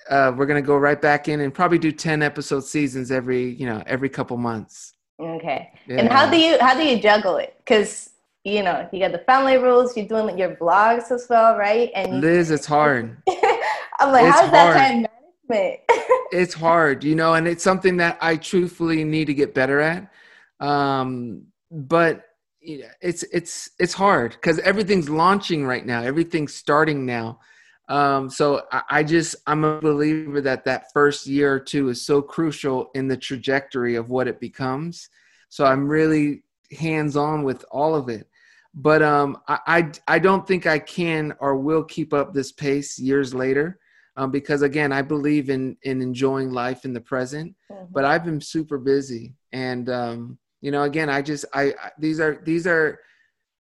uh, 0.09 0.33
we're 0.35 0.47
gonna 0.47 0.61
go 0.61 0.77
right 0.77 0.99
back 0.99 1.27
in 1.27 1.41
and 1.41 1.53
probably 1.53 1.79
do 1.79 1.91
ten 1.91 2.23
episode 2.23 2.63
seasons 2.63 3.11
every 3.11 3.53
you 3.53 3.67
know 3.67 3.83
every 3.85 4.09
couple 4.09 4.37
months. 4.37 4.93
Okay. 5.19 5.71
Yeah. 5.87 5.97
And 5.97 6.09
how 6.09 6.29
do 6.29 6.37
you 6.37 6.57
how 6.59 6.75
do 6.75 6.83
you 6.83 6.99
juggle 7.01 7.37
it? 7.37 7.55
Because 7.59 8.11
you 8.43 8.63
know 8.63 8.87
you 8.93 8.99
got 8.99 9.11
the 9.11 9.19
family 9.19 9.57
rules. 9.57 9.95
You're 9.97 10.07
doing 10.07 10.37
your 10.37 10.55
blogs 10.55 11.11
as 11.11 11.27
well, 11.29 11.57
right? 11.57 11.91
And 11.93 12.21
Liz, 12.21 12.51
it's 12.51 12.65
hard. 12.65 13.21
I'm 13.99 14.11
like, 14.13 14.25
it's 14.25 14.39
how's 14.39 14.51
that 14.51 14.73
time 14.73 15.05
management? 15.49 15.81
it's 16.31 16.53
hard, 16.53 17.03
you 17.03 17.15
know, 17.15 17.33
and 17.33 17.47
it's 17.47 17.63
something 17.63 17.97
that 17.97 18.17
I 18.21 18.37
truthfully 18.37 19.03
need 19.03 19.25
to 19.25 19.33
get 19.33 19.53
better 19.53 19.81
at. 19.81 20.09
Um, 20.59 21.47
but 21.71 22.25
it's 22.61 23.23
it's 23.23 23.71
it's 23.79 23.93
hard 23.93 24.31
because 24.31 24.59
everything's 24.59 25.09
launching 25.09 25.65
right 25.65 25.85
now. 25.85 26.01
Everything's 26.01 26.53
starting 26.53 27.05
now. 27.05 27.39
Um, 27.89 28.29
so 28.29 28.63
I, 28.71 28.81
I, 28.89 29.03
just 29.03 29.35
I'm 29.47 29.63
a 29.63 29.81
believer 29.81 30.41
that 30.41 30.63
that 30.65 30.93
first 30.93 31.25
year 31.25 31.53
or 31.53 31.59
two 31.59 31.89
is 31.89 32.05
so 32.05 32.21
crucial 32.21 32.91
in 32.93 33.07
the 33.07 33.17
trajectory 33.17 33.95
of 33.95 34.09
what 34.09 34.27
it 34.27 34.39
becomes. 34.39 35.09
So 35.49 35.65
I'm 35.65 35.87
really 35.87 36.43
hands 36.77 37.17
on 37.17 37.43
with 37.43 37.65
all 37.71 37.95
of 37.95 38.07
it 38.07 38.27
but 38.75 39.01
um, 39.01 39.37
I, 39.47 39.59
I, 39.67 39.91
I 40.07 40.19
don't 40.19 40.47
think 40.47 40.67
I 40.67 40.79
can 40.79 41.33
or 41.39 41.57
will 41.57 41.83
keep 41.83 42.13
up 42.13 42.33
this 42.33 42.51
pace 42.51 42.99
years 42.99 43.33
later 43.33 43.79
um, 44.15 44.31
because 44.31 44.61
again 44.61 44.91
I 44.91 45.01
believe 45.01 45.49
in 45.49 45.77
in 45.83 46.01
enjoying 46.01 46.51
life 46.51 46.85
in 46.85 46.93
the 46.93 47.01
present. 47.01 47.55
Mm-hmm. 47.71 47.85
But 47.91 48.05
I've 48.05 48.25
been 48.25 48.41
super 48.41 48.77
busy, 48.77 49.33
and 49.51 49.89
um, 49.89 50.37
you 50.61 50.71
know, 50.71 50.83
again, 50.83 51.09
I 51.09 51.21
just 51.21 51.45
I, 51.53 51.73
I 51.81 51.91
these 51.97 52.19
are 52.19 52.41
these 52.43 52.67
are 52.67 52.99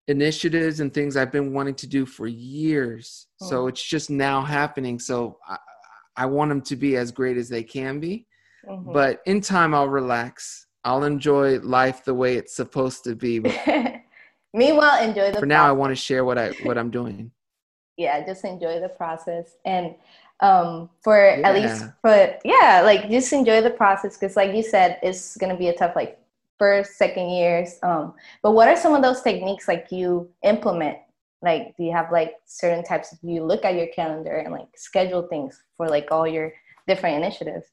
initiatives 0.07 0.79
and 0.79 0.93
things 0.93 1.17
I've 1.17 1.31
been 1.31 1.53
wanting 1.53 1.75
to 1.75 1.87
do 1.87 2.05
for 2.05 2.27
years. 2.27 3.27
Mm-hmm. 3.41 3.49
So 3.49 3.67
it's 3.67 3.83
just 3.83 4.09
now 4.09 4.41
happening. 4.41 4.99
So 4.99 5.39
I, 5.47 5.57
I 6.15 6.25
want 6.25 6.49
them 6.49 6.61
to 6.61 6.75
be 6.75 6.97
as 6.97 7.11
great 7.11 7.37
as 7.37 7.49
they 7.49 7.63
can 7.63 7.99
be. 7.99 8.27
Mm-hmm. 8.67 8.93
But 8.93 9.21
in 9.25 9.41
time, 9.41 9.73
I'll 9.73 9.89
relax. 9.89 10.67
I'll 10.83 11.03
enjoy 11.03 11.59
life 11.59 12.03
the 12.03 12.13
way 12.13 12.35
it's 12.35 12.55
supposed 12.55 13.03
to 13.05 13.15
be. 13.15 13.39
Meanwhile, 14.53 15.03
enjoy 15.03 15.27
the. 15.27 15.33
For 15.33 15.39
process. 15.39 15.47
now, 15.47 15.67
I 15.67 15.71
want 15.71 15.91
to 15.91 15.95
share 15.95 16.23
what 16.23 16.37
I 16.37 16.51
what 16.63 16.77
I'm 16.77 16.89
doing. 16.89 17.31
yeah, 17.97 18.25
just 18.25 18.45
enjoy 18.45 18.79
the 18.79 18.89
process, 18.89 19.55
and 19.65 19.95
um, 20.39 20.89
for 21.01 21.17
yeah. 21.17 21.47
at 21.47 21.55
least 21.55 21.85
for 22.01 22.37
yeah, 22.45 22.81
like 22.83 23.09
just 23.09 23.33
enjoy 23.33 23.61
the 23.61 23.69
process 23.69 24.17
because, 24.17 24.35
like 24.35 24.55
you 24.55 24.63
said, 24.63 24.99
it's 25.03 25.35
gonna 25.37 25.57
be 25.57 25.69
a 25.69 25.73
tough 25.73 25.95
like 25.95 26.19
first, 26.57 26.97
second 26.97 27.29
years. 27.29 27.77
Um, 27.83 28.13
but 28.43 28.51
what 28.51 28.67
are 28.67 28.75
some 28.75 28.93
of 28.93 29.01
those 29.01 29.21
techniques 29.21 29.67
like 29.67 29.87
you 29.91 30.29
implement? 30.43 30.97
Like, 31.41 31.75
do 31.77 31.83
you 31.83 31.91
have 31.91 32.11
like 32.11 32.33
certain 32.45 32.83
types 32.83 33.11
of 33.11 33.19
you 33.21 33.43
look 33.43 33.65
at 33.65 33.75
your 33.75 33.87
calendar 33.87 34.37
and 34.37 34.53
like 34.53 34.67
schedule 34.75 35.27
things 35.27 35.61
for 35.77 35.87
like 35.87 36.11
all 36.11 36.27
your 36.27 36.53
different 36.87 37.17
initiatives? 37.17 37.67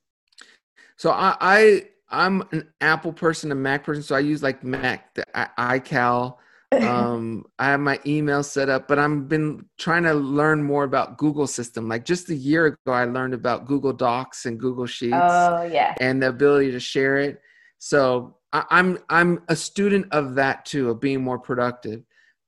So 0.97 1.11
I, 1.11 1.37
I 1.41 1.87
I'm 2.11 2.43
an 2.53 2.69
Apple 2.81 3.13
person, 3.13 3.51
a 3.53 3.55
Mac 3.55 3.85
person, 3.85 4.03
so 4.03 4.15
I 4.15 4.21
use 4.21 4.43
like 4.43 4.63
Mac, 4.63 5.15
the 5.15 5.25
iCal 5.35 6.37
um, 6.83 7.45
I 7.59 7.67
have 7.67 7.81
my 7.81 8.01
email 8.07 8.43
set 8.43 8.69
up, 8.69 8.89
but 8.89 8.99
I've 8.99 9.29
been 9.29 9.67
trying 9.79 10.05
to 10.05 10.15
learn 10.15 10.63
more 10.63 10.85
about 10.85 11.19
Google 11.19 11.47
system. 11.47 11.89
Like 11.89 12.05
just 12.05 12.31
a 12.31 12.35
year 12.35 12.67
ago, 12.67 12.93
I 12.93 13.05
learned 13.05 13.35
about 13.35 13.67
Google 13.67 13.93
Docs 13.93 14.47
and 14.47 14.59
Google 14.59 14.87
Sheets. 14.87 15.13
Oh 15.15 15.63
yeah, 15.63 15.95
and 16.01 16.23
the 16.23 16.29
ability 16.29 16.71
to 16.73 16.81
share 16.81 17.19
it. 17.19 17.43
So 17.79 18.37
I, 18.53 18.65
I'm 18.71 18.99
I'm 19.09 19.43
a 19.49 19.57
student 19.57 20.07
of 20.13 20.35
that 20.37 20.65
too, 20.65 20.91
of 20.91 21.01
being 21.01 21.23
more 21.23 21.39
productive. 21.39 22.03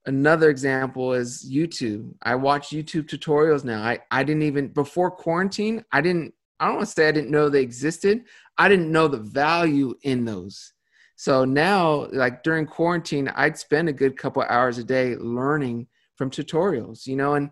Another 0.07 0.51
example 0.51 1.15
is 1.15 1.51
YouTube. 1.51 2.13
I 2.23 2.35
watch 2.35 2.69
YouTube 2.69 3.07
tutorials 3.07 3.65
now. 3.65 3.83
I, 3.83 4.01
I 4.11 4.23
didn't 4.23 4.43
even 4.43 4.69
before 4.69 5.11
quarantine. 5.11 5.85
I 5.93 6.01
didn't. 6.01 6.35
I 6.61 6.67
don't 6.67 6.77
want 6.77 6.89
to 6.89 6.93
say 6.93 7.09
I 7.09 7.13
didn't 7.13 7.31
know 7.31 7.49
they 7.49 7.63
existed. 7.63 8.25
I 8.59 8.69
didn't 8.69 8.93
know 8.93 9.09
the 9.09 9.19
value 9.19 9.95
in 10.03 10.25
those 10.25 10.75
so 11.17 11.45
now, 11.45 12.09
like 12.13 12.43
during 12.43 12.67
quarantine, 12.67 13.29
I'd 13.29 13.59
spend 13.59 13.89
a 13.89 13.93
good 13.93 14.17
couple 14.17 14.43
hours 14.43 14.79
a 14.79 14.85
day 14.85 15.17
learning 15.17 15.87
from 16.17 16.31
tutorials, 16.31 17.07
you 17.07 17.17
know, 17.17 17.35
and 17.35 17.51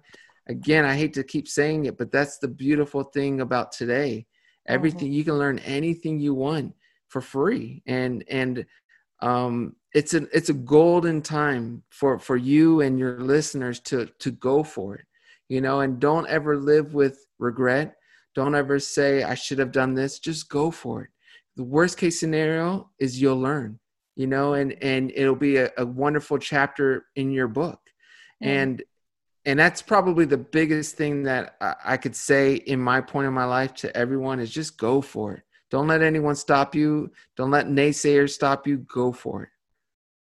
again, 0.48 0.84
I 0.84 0.96
hate 0.96 1.14
to 1.14 1.24
keep 1.24 1.48
saying 1.48 1.86
it, 1.86 1.96
but 1.96 2.10
that's 2.10 2.38
the 2.38 2.48
beautiful 2.48 3.04
thing 3.04 3.40
about 3.40 3.72
today. 3.72 4.26
Everything 4.66 5.08
mm-hmm. 5.08 5.14
you 5.14 5.24
can 5.24 5.38
learn 5.38 5.58
anything 5.60 6.18
you 6.18 6.34
want 6.34 6.74
for 7.12 7.20
free. 7.20 7.82
And 7.86 8.24
and 8.28 8.64
um 9.20 9.76
it's 9.94 10.14
a 10.14 10.22
it's 10.36 10.48
a 10.48 10.54
golden 10.54 11.22
time 11.22 11.82
for 11.90 12.18
for 12.18 12.36
you 12.36 12.80
and 12.80 12.98
your 12.98 13.20
listeners 13.20 13.78
to 13.78 14.06
to 14.18 14.30
go 14.32 14.64
for 14.64 14.96
it 14.96 15.06
you 15.48 15.60
know 15.60 15.80
and 15.80 16.00
don't 16.00 16.28
ever 16.28 16.56
live 16.56 16.94
with 16.94 17.24
regret. 17.38 17.94
Don't 18.34 18.54
ever 18.54 18.78
say 18.78 19.22
i 19.22 19.34
should 19.34 19.58
have 19.58 19.72
done 19.72 19.94
this. 19.94 20.18
Just 20.18 20.48
go 20.48 20.70
for 20.70 21.02
it. 21.02 21.10
The 21.56 21.64
worst 21.64 21.98
case 21.98 22.18
scenario 22.18 22.90
is 22.98 23.20
you'll 23.20 23.40
learn 23.40 23.78
you 24.16 24.26
know 24.26 24.54
and 24.54 24.72
and 24.82 25.12
it'll 25.14 25.36
be 25.36 25.58
a, 25.58 25.70
a 25.76 25.86
wonderful 25.86 26.38
chapter 26.38 27.06
in 27.14 27.30
your 27.30 27.48
book. 27.48 27.80
Mm. 28.42 28.46
and 28.46 28.82
and 29.44 29.58
that's 29.58 29.82
probably 29.82 30.24
the 30.24 30.38
biggest 30.38 30.96
thing 30.96 31.24
that 31.24 31.56
I, 31.60 31.74
I 31.84 31.96
could 31.96 32.16
say 32.16 32.54
in 32.54 32.80
my 32.80 33.00
point 33.00 33.26
in 33.26 33.34
my 33.34 33.44
life 33.44 33.74
to 33.82 33.96
everyone 33.96 34.40
is 34.40 34.50
just 34.50 34.78
go 34.78 35.00
for 35.00 35.34
it 35.34 35.42
don't 35.72 35.88
let 35.88 36.02
anyone 36.02 36.36
stop 36.36 36.72
you 36.72 37.10
don't 37.36 37.50
let 37.50 37.66
naysayers 37.66 38.30
stop 38.30 38.64
you 38.64 38.78
go 38.78 39.10
for 39.10 39.42
it 39.42 39.48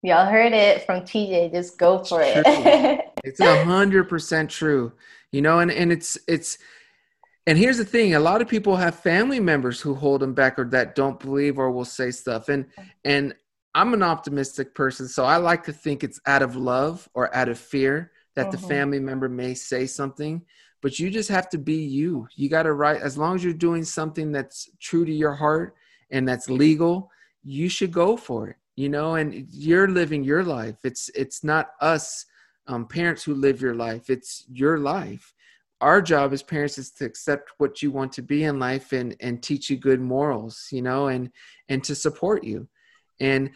Y'all 0.06 0.30
heard 0.30 0.52
it 0.52 0.86
from 0.86 1.00
TJ. 1.00 1.50
Just 1.50 1.78
go 1.78 2.04
for 2.04 2.22
it's 2.22 2.42
it. 2.46 3.12
it's 3.24 3.40
a 3.40 3.64
hundred 3.64 4.08
percent 4.08 4.48
true. 4.48 4.92
You 5.32 5.42
know, 5.42 5.58
and, 5.58 5.68
and 5.68 5.90
it's 5.90 6.16
it's 6.28 6.58
and 7.44 7.58
here's 7.58 7.78
the 7.78 7.84
thing, 7.84 8.14
a 8.14 8.20
lot 8.20 8.40
of 8.40 8.46
people 8.46 8.76
have 8.76 8.94
family 8.94 9.40
members 9.40 9.80
who 9.80 9.94
hold 9.94 10.20
them 10.20 10.32
back 10.32 10.60
or 10.60 10.64
that 10.66 10.94
don't 10.94 11.18
believe 11.18 11.58
or 11.58 11.72
will 11.72 11.84
say 11.84 12.12
stuff. 12.12 12.48
And 12.48 12.66
and 13.04 13.34
I'm 13.74 13.94
an 13.94 14.04
optimistic 14.04 14.76
person, 14.76 15.08
so 15.08 15.24
I 15.24 15.38
like 15.38 15.64
to 15.64 15.72
think 15.72 16.04
it's 16.04 16.20
out 16.24 16.42
of 16.42 16.54
love 16.54 17.08
or 17.12 17.34
out 17.34 17.48
of 17.48 17.58
fear 17.58 18.12
that 18.36 18.46
mm-hmm. 18.46 18.62
the 18.62 18.68
family 18.68 19.00
member 19.00 19.28
may 19.28 19.54
say 19.54 19.86
something. 19.86 20.42
But 20.82 20.98
you 20.98 21.10
just 21.10 21.28
have 21.30 21.48
to 21.50 21.58
be 21.58 21.76
you. 21.76 22.28
You 22.36 22.48
got 22.48 22.64
to 22.64 22.72
write 22.72 23.00
as 23.00 23.16
long 23.16 23.34
as 23.34 23.42
you're 23.42 23.52
doing 23.52 23.84
something 23.84 24.32
that's 24.32 24.68
true 24.80 25.04
to 25.04 25.12
your 25.12 25.34
heart 25.34 25.74
and 26.10 26.28
that's 26.28 26.48
legal, 26.48 27.10
you 27.42 27.68
should 27.68 27.92
go 27.92 28.16
for 28.16 28.48
it 28.50 28.56
you 28.76 28.90
know 28.90 29.14
and 29.14 29.46
you're 29.50 29.88
living 29.88 30.22
your 30.22 30.44
life. 30.44 30.76
It's 30.84 31.08
it's 31.14 31.42
not 31.42 31.70
us 31.80 32.26
um, 32.68 32.86
parents 32.86 33.24
who 33.24 33.34
live 33.34 33.60
your 33.60 33.74
life. 33.74 34.10
It's 34.10 34.44
your 34.48 34.78
life. 34.78 35.32
Our 35.80 36.00
job 36.00 36.32
as 36.32 36.42
parents 36.42 36.78
is 36.78 36.90
to 36.92 37.04
accept 37.04 37.52
what 37.58 37.82
you 37.82 37.90
want 37.90 38.12
to 38.12 38.22
be 38.22 38.44
in 38.44 38.58
life 38.58 38.92
and 38.92 39.16
and 39.20 39.42
teach 39.42 39.70
you 39.70 39.76
good 39.76 40.00
morals 40.00 40.68
you 40.70 40.82
know 40.82 41.08
and 41.08 41.30
and 41.68 41.82
to 41.84 41.94
support 41.94 42.44
you. 42.44 42.68
And 43.18 43.50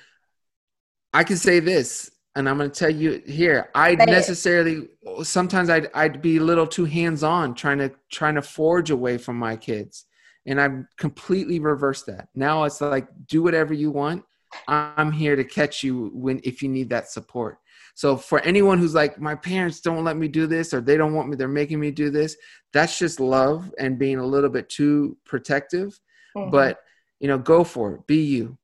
i 1.12 1.24
can 1.24 1.37
say 1.37 1.61
this 1.61 2.11
and 2.36 2.48
i'm 2.48 2.58
going 2.58 2.70
to 2.70 2.78
tell 2.78 2.90
you 2.90 3.22
here 3.26 3.70
i 3.74 3.94
necessarily 3.94 4.88
sometimes 5.22 5.68
i'd 5.70 5.88
i'd 5.94 6.22
be 6.22 6.36
a 6.36 6.42
little 6.42 6.66
too 6.66 6.84
hands 6.84 7.22
on 7.22 7.54
trying 7.54 7.78
to 7.78 7.90
trying 8.10 8.34
to 8.34 8.42
forge 8.42 8.90
away 8.90 9.18
from 9.18 9.36
my 9.36 9.56
kids 9.56 10.06
and 10.46 10.60
i've 10.60 10.84
completely 10.96 11.58
reversed 11.58 12.06
that 12.06 12.28
now 12.34 12.64
it's 12.64 12.80
like 12.80 13.06
do 13.26 13.42
whatever 13.42 13.74
you 13.74 13.90
want 13.90 14.24
I'm 14.68 15.12
here 15.12 15.36
to 15.36 15.44
catch 15.44 15.82
you 15.82 16.10
when 16.14 16.40
if 16.44 16.62
you 16.62 16.68
need 16.68 16.88
that 16.90 17.10
support. 17.10 17.58
So 17.94 18.16
for 18.16 18.40
anyone 18.40 18.78
who's 18.78 18.94
like, 18.94 19.20
my 19.20 19.34
parents 19.34 19.80
don't 19.80 20.04
let 20.04 20.16
me 20.16 20.28
do 20.28 20.46
this 20.46 20.72
or 20.72 20.80
they 20.80 20.96
don't 20.96 21.12
want 21.12 21.28
me, 21.28 21.36
they're 21.36 21.48
making 21.48 21.80
me 21.80 21.90
do 21.90 22.10
this, 22.10 22.36
that's 22.72 22.98
just 22.98 23.20
love 23.20 23.72
and 23.78 23.98
being 23.98 24.18
a 24.18 24.26
little 24.26 24.50
bit 24.50 24.68
too 24.68 25.16
protective. 25.24 25.98
Mm-hmm. 26.36 26.50
But 26.50 26.80
you 27.18 27.28
know, 27.28 27.38
go 27.38 27.64
for 27.64 27.94
it. 27.94 28.06
Be 28.06 28.22
you. 28.22 28.56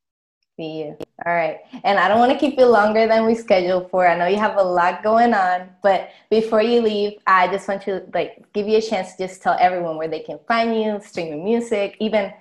Be 0.56 0.64
you. 0.64 0.98
All 1.24 1.34
right. 1.34 1.60
And 1.84 1.98
I 1.98 2.08
don't 2.08 2.18
want 2.18 2.32
to 2.32 2.38
keep 2.38 2.58
you 2.58 2.66
longer 2.66 3.06
than 3.06 3.24
we 3.24 3.34
scheduled 3.34 3.90
for. 3.90 4.06
I 4.06 4.18
know 4.18 4.26
you 4.26 4.36
have 4.36 4.56
a 4.58 4.62
lot 4.62 5.02
going 5.02 5.32
on, 5.32 5.70
but 5.82 6.10
before 6.30 6.60
you 6.60 6.82
leave, 6.82 7.14
I 7.26 7.48
just 7.48 7.66
want 7.68 7.82
to 7.82 8.04
like 8.12 8.44
give 8.52 8.68
you 8.68 8.76
a 8.76 8.82
chance 8.82 9.14
to 9.14 9.26
just 9.26 9.40
tell 9.40 9.56
everyone 9.58 9.96
where 9.96 10.08
they 10.08 10.20
can 10.20 10.38
find 10.46 10.78
you, 10.78 11.00
stream 11.02 11.28
your 11.28 11.42
music, 11.42 11.96
even 12.00 12.32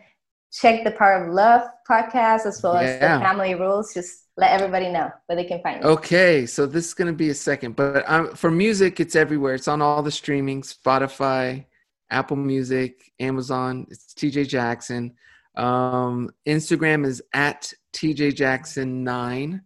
check 0.51 0.83
the 0.83 0.91
Power 0.91 1.25
of 1.25 1.33
Love 1.33 1.61
podcast 1.89 2.45
as 2.45 2.61
well 2.61 2.75
yeah. 2.75 2.81
as 2.81 2.99
the 2.99 3.25
Family 3.25 3.55
Rules. 3.55 3.93
Just 3.93 4.25
let 4.35 4.51
everybody 4.51 4.89
know 4.89 5.09
where 5.27 5.38
they 5.38 5.45
can 5.45 5.61
find 5.61 5.81
you. 5.81 5.89
Okay, 5.91 6.45
so 6.45 6.65
this 6.65 6.88
is 6.88 6.93
going 6.93 7.07
to 7.07 7.13
be 7.13 7.29
a 7.29 7.33
second, 7.33 7.77
but 7.77 8.03
um, 8.09 8.35
for 8.35 8.51
music, 8.51 8.99
it's 8.99 9.15
everywhere. 9.15 9.55
It's 9.55 9.69
on 9.69 9.81
all 9.81 10.03
the 10.03 10.11
streaming, 10.11 10.61
Spotify, 10.61 11.65
Apple 12.09 12.38
Music, 12.38 13.13
Amazon. 13.21 13.88
It's 13.89 14.13
TJ 14.13 14.49
Jackson. 14.49 15.13
Um, 15.56 16.30
Instagram 16.48 17.06
is 17.06 17.22
at 17.34 17.72
TJ 17.94 18.36
Jackson 18.36 19.04
nine. 19.04 19.62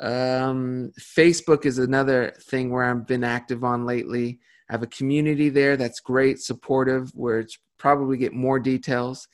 Um, 0.00 0.92
Facebook 0.98 1.66
is 1.66 1.78
another 1.78 2.32
thing 2.44 2.70
where 2.70 2.84
I've 2.84 3.06
been 3.06 3.24
active 3.24 3.64
on 3.64 3.84
lately. 3.84 4.40
I 4.68 4.72
have 4.72 4.82
a 4.82 4.88
community 4.88 5.50
there 5.50 5.76
that's 5.76 6.00
great, 6.00 6.40
supportive, 6.40 7.10
where 7.14 7.40
it's 7.40 7.58
probably 7.78 8.16
get 8.16 8.32
more 8.32 8.58
details 8.58 9.28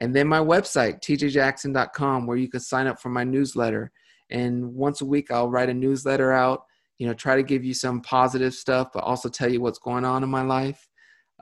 and 0.00 0.16
then 0.16 0.26
my 0.26 0.40
website 0.40 1.00
tjjackson.com 1.00 2.26
where 2.26 2.36
you 2.36 2.48
can 2.48 2.60
sign 2.60 2.86
up 2.86 3.00
for 3.00 3.10
my 3.10 3.22
newsletter 3.22 3.92
and 4.30 4.74
once 4.74 5.00
a 5.00 5.04
week 5.04 5.30
i'll 5.30 5.50
write 5.50 5.68
a 5.68 5.74
newsletter 5.74 6.32
out 6.32 6.64
you 6.98 7.06
know 7.06 7.14
try 7.14 7.36
to 7.36 7.42
give 7.42 7.64
you 7.64 7.74
some 7.74 8.00
positive 8.00 8.54
stuff 8.54 8.88
but 8.92 9.04
also 9.04 9.28
tell 9.28 9.50
you 9.50 9.60
what's 9.60 9.78
going 9.78 10.04
on 10.04 10.24
in 10.24 10.28
my 10.28 10.42
life 10.42 10.88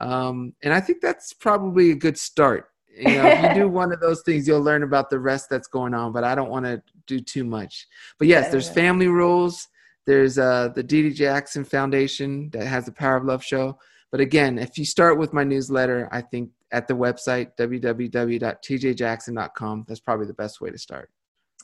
um, 0.01 0.53
and 0.63 0.75
i 0.75 0.81
think 0.81 1.01
that's 1.01 1.33
probably 1.33 1.93
a 1.93 1.97
good 1.97 2.19
start 2.19 2.67
you 2.99 3.15
know 3.15 3.27
if 3.27 3.43
you 3.43 3.63
do 3.63 3.69
one 3.69 3.93
of 3.93 4.01
those 4.01 4.23
things 4.23 4.47
you'll 4.47 4.63
learn 4.63 4.83
about 4.83 5.11
the 5.11 5.19
rest 5.19 5.49
that's 5.49 5.69
going 5.69 5.95
on 5.95 6.13
but 6.13 6.25
i 6.25 6.35
don't 6.35 6.51
want 6.51 6.65
to 6.65 6.83
do 7.07 7.21
too 7.21 7.45
much 7.45 7.87
but 8.19 8.29
yes 8.29 8.51
there's 8.51 8.69
family 8.69 9.09
rules 9.09 9.69
there's 10.09 10.39
uh, 10.39 10.71
the 10.75 10.83
Dee 10.83 11.11
Jackson 11.11 11.63
Foundation 11.65 12.49
that 12.55 12.67
has 12.67 12.87
the 12.87 12.93
Power 12.93 13.17
of 13.17 13.27
Love 13.27 13.45
show. 13.45 13.79
But 14.11 14.23
again, 14.23 14.59
if 14.59 14.79
you 14.79 14.87
start 14.87 15.19
with 15.19 15.35
my 15.35 15.45
newsletter, 15.45 16.09
I 16.11 16.23
think 16.23 16.49
at 16.73 16.89
the 16.89 16.95
website 16.95 17.51
www.tjjackson.com. 17.59 19.85
That's 19.87 20.01
probably 20.01 20.27
the 20.27 20.33
best 20.33 20.63
way 20.63 20.71
to 20.71 20.79
start. 20.79 21.11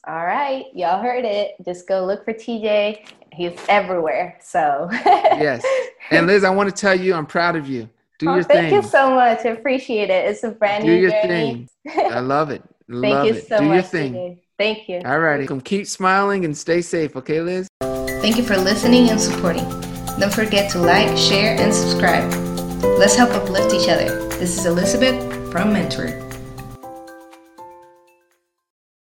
All 0.07 0.27
right, 0.27 0.67
y'all 0.75 1.01
heard 1.01 1.25
it. 1.25 1.53
Just 1.65 1.89
go 1.89 2.05
look 2.05 2.23
for 2.27 2.35
TJ. 2.35 3.09
He's 3.33 3.59
everywhere. 3.71 4.39
So 4.43 4.91
yes, 4.93 5.65
and 6.11 6.27
Liz, 6.27 6.45
I 6.45 6.51
want 6.51 6.69
to 6.69 6.77
tell 6.79 6.95
you, 6.95 7.15
I'm 7.15 7.25
proud 7.25 7.57
of 7.57 7.67
you. 7.67 7.89
Do 8.19 8.29
oh, 8.29 8.35
your 8.35 8.45
thank 8.45 8.61
thing. 8.61 8.71
Thank 8.71 8.85
you 8.85 8.91
so 8.91 9.15
much. 9.15 9.45
I 9.45 9.49
appreciate 9.51 10.11
it. 10.11 10.27
It's 10.31 10.45
a 10.45 10.51
brand 10.51 10.85
Do 10.85 10.91
new 10.91 11.01
your 11.01 11.11
journey. 11.11 11.69
thing. 11.87 12.13
I 12.13 12.21
love 12.21 12.51
it. 12.51 12.63
thank 12.91 13.03
love 13.03 13.27
you 13.27 13.35
it. 13.35 13.49
so 13.49 13.59
Do 13.59 13.67
much. 13.67 13.75
your 13.75 13.83
thing. 13.83 14.13
TJ. 14.15 14.39
Thank 14.57 14.89
you. 14.89 15.03
All 15.05 15.19
righty. 15.19 15.47
Come 15.47 15.61
keep 15.61 15.87
smiling 15.87 16.45
and 16.45 16.57
stay 16.57 16.81
safe. 16.81 17.17
Okay, 17.17 17.41
Liz. 17.41 17.67
Thank 17.81 18.37
you 18.37 18.45
for 18.45 18.57
listening 18.57 19.11
and 19.11 19.21
supporting. 19.21 19.69
Don't 20.19 20.33
forget 20.33 20.71
to 20.73 20.79
like, 20.79 21.17
share, 21.19 21.59
and 21.59 21.75
subscribe. 21.75 22.33
Let's 22.99 23.17
help 23.17 23.31
uplift 23.31 23.75
each 23.75 23.89
other. 23.89 24.29
This 24.29 24.57
is 24.57 24.67
Elizabeth 24.67 25.51
from 25.51 25.73
Mentor. 25.73 26.21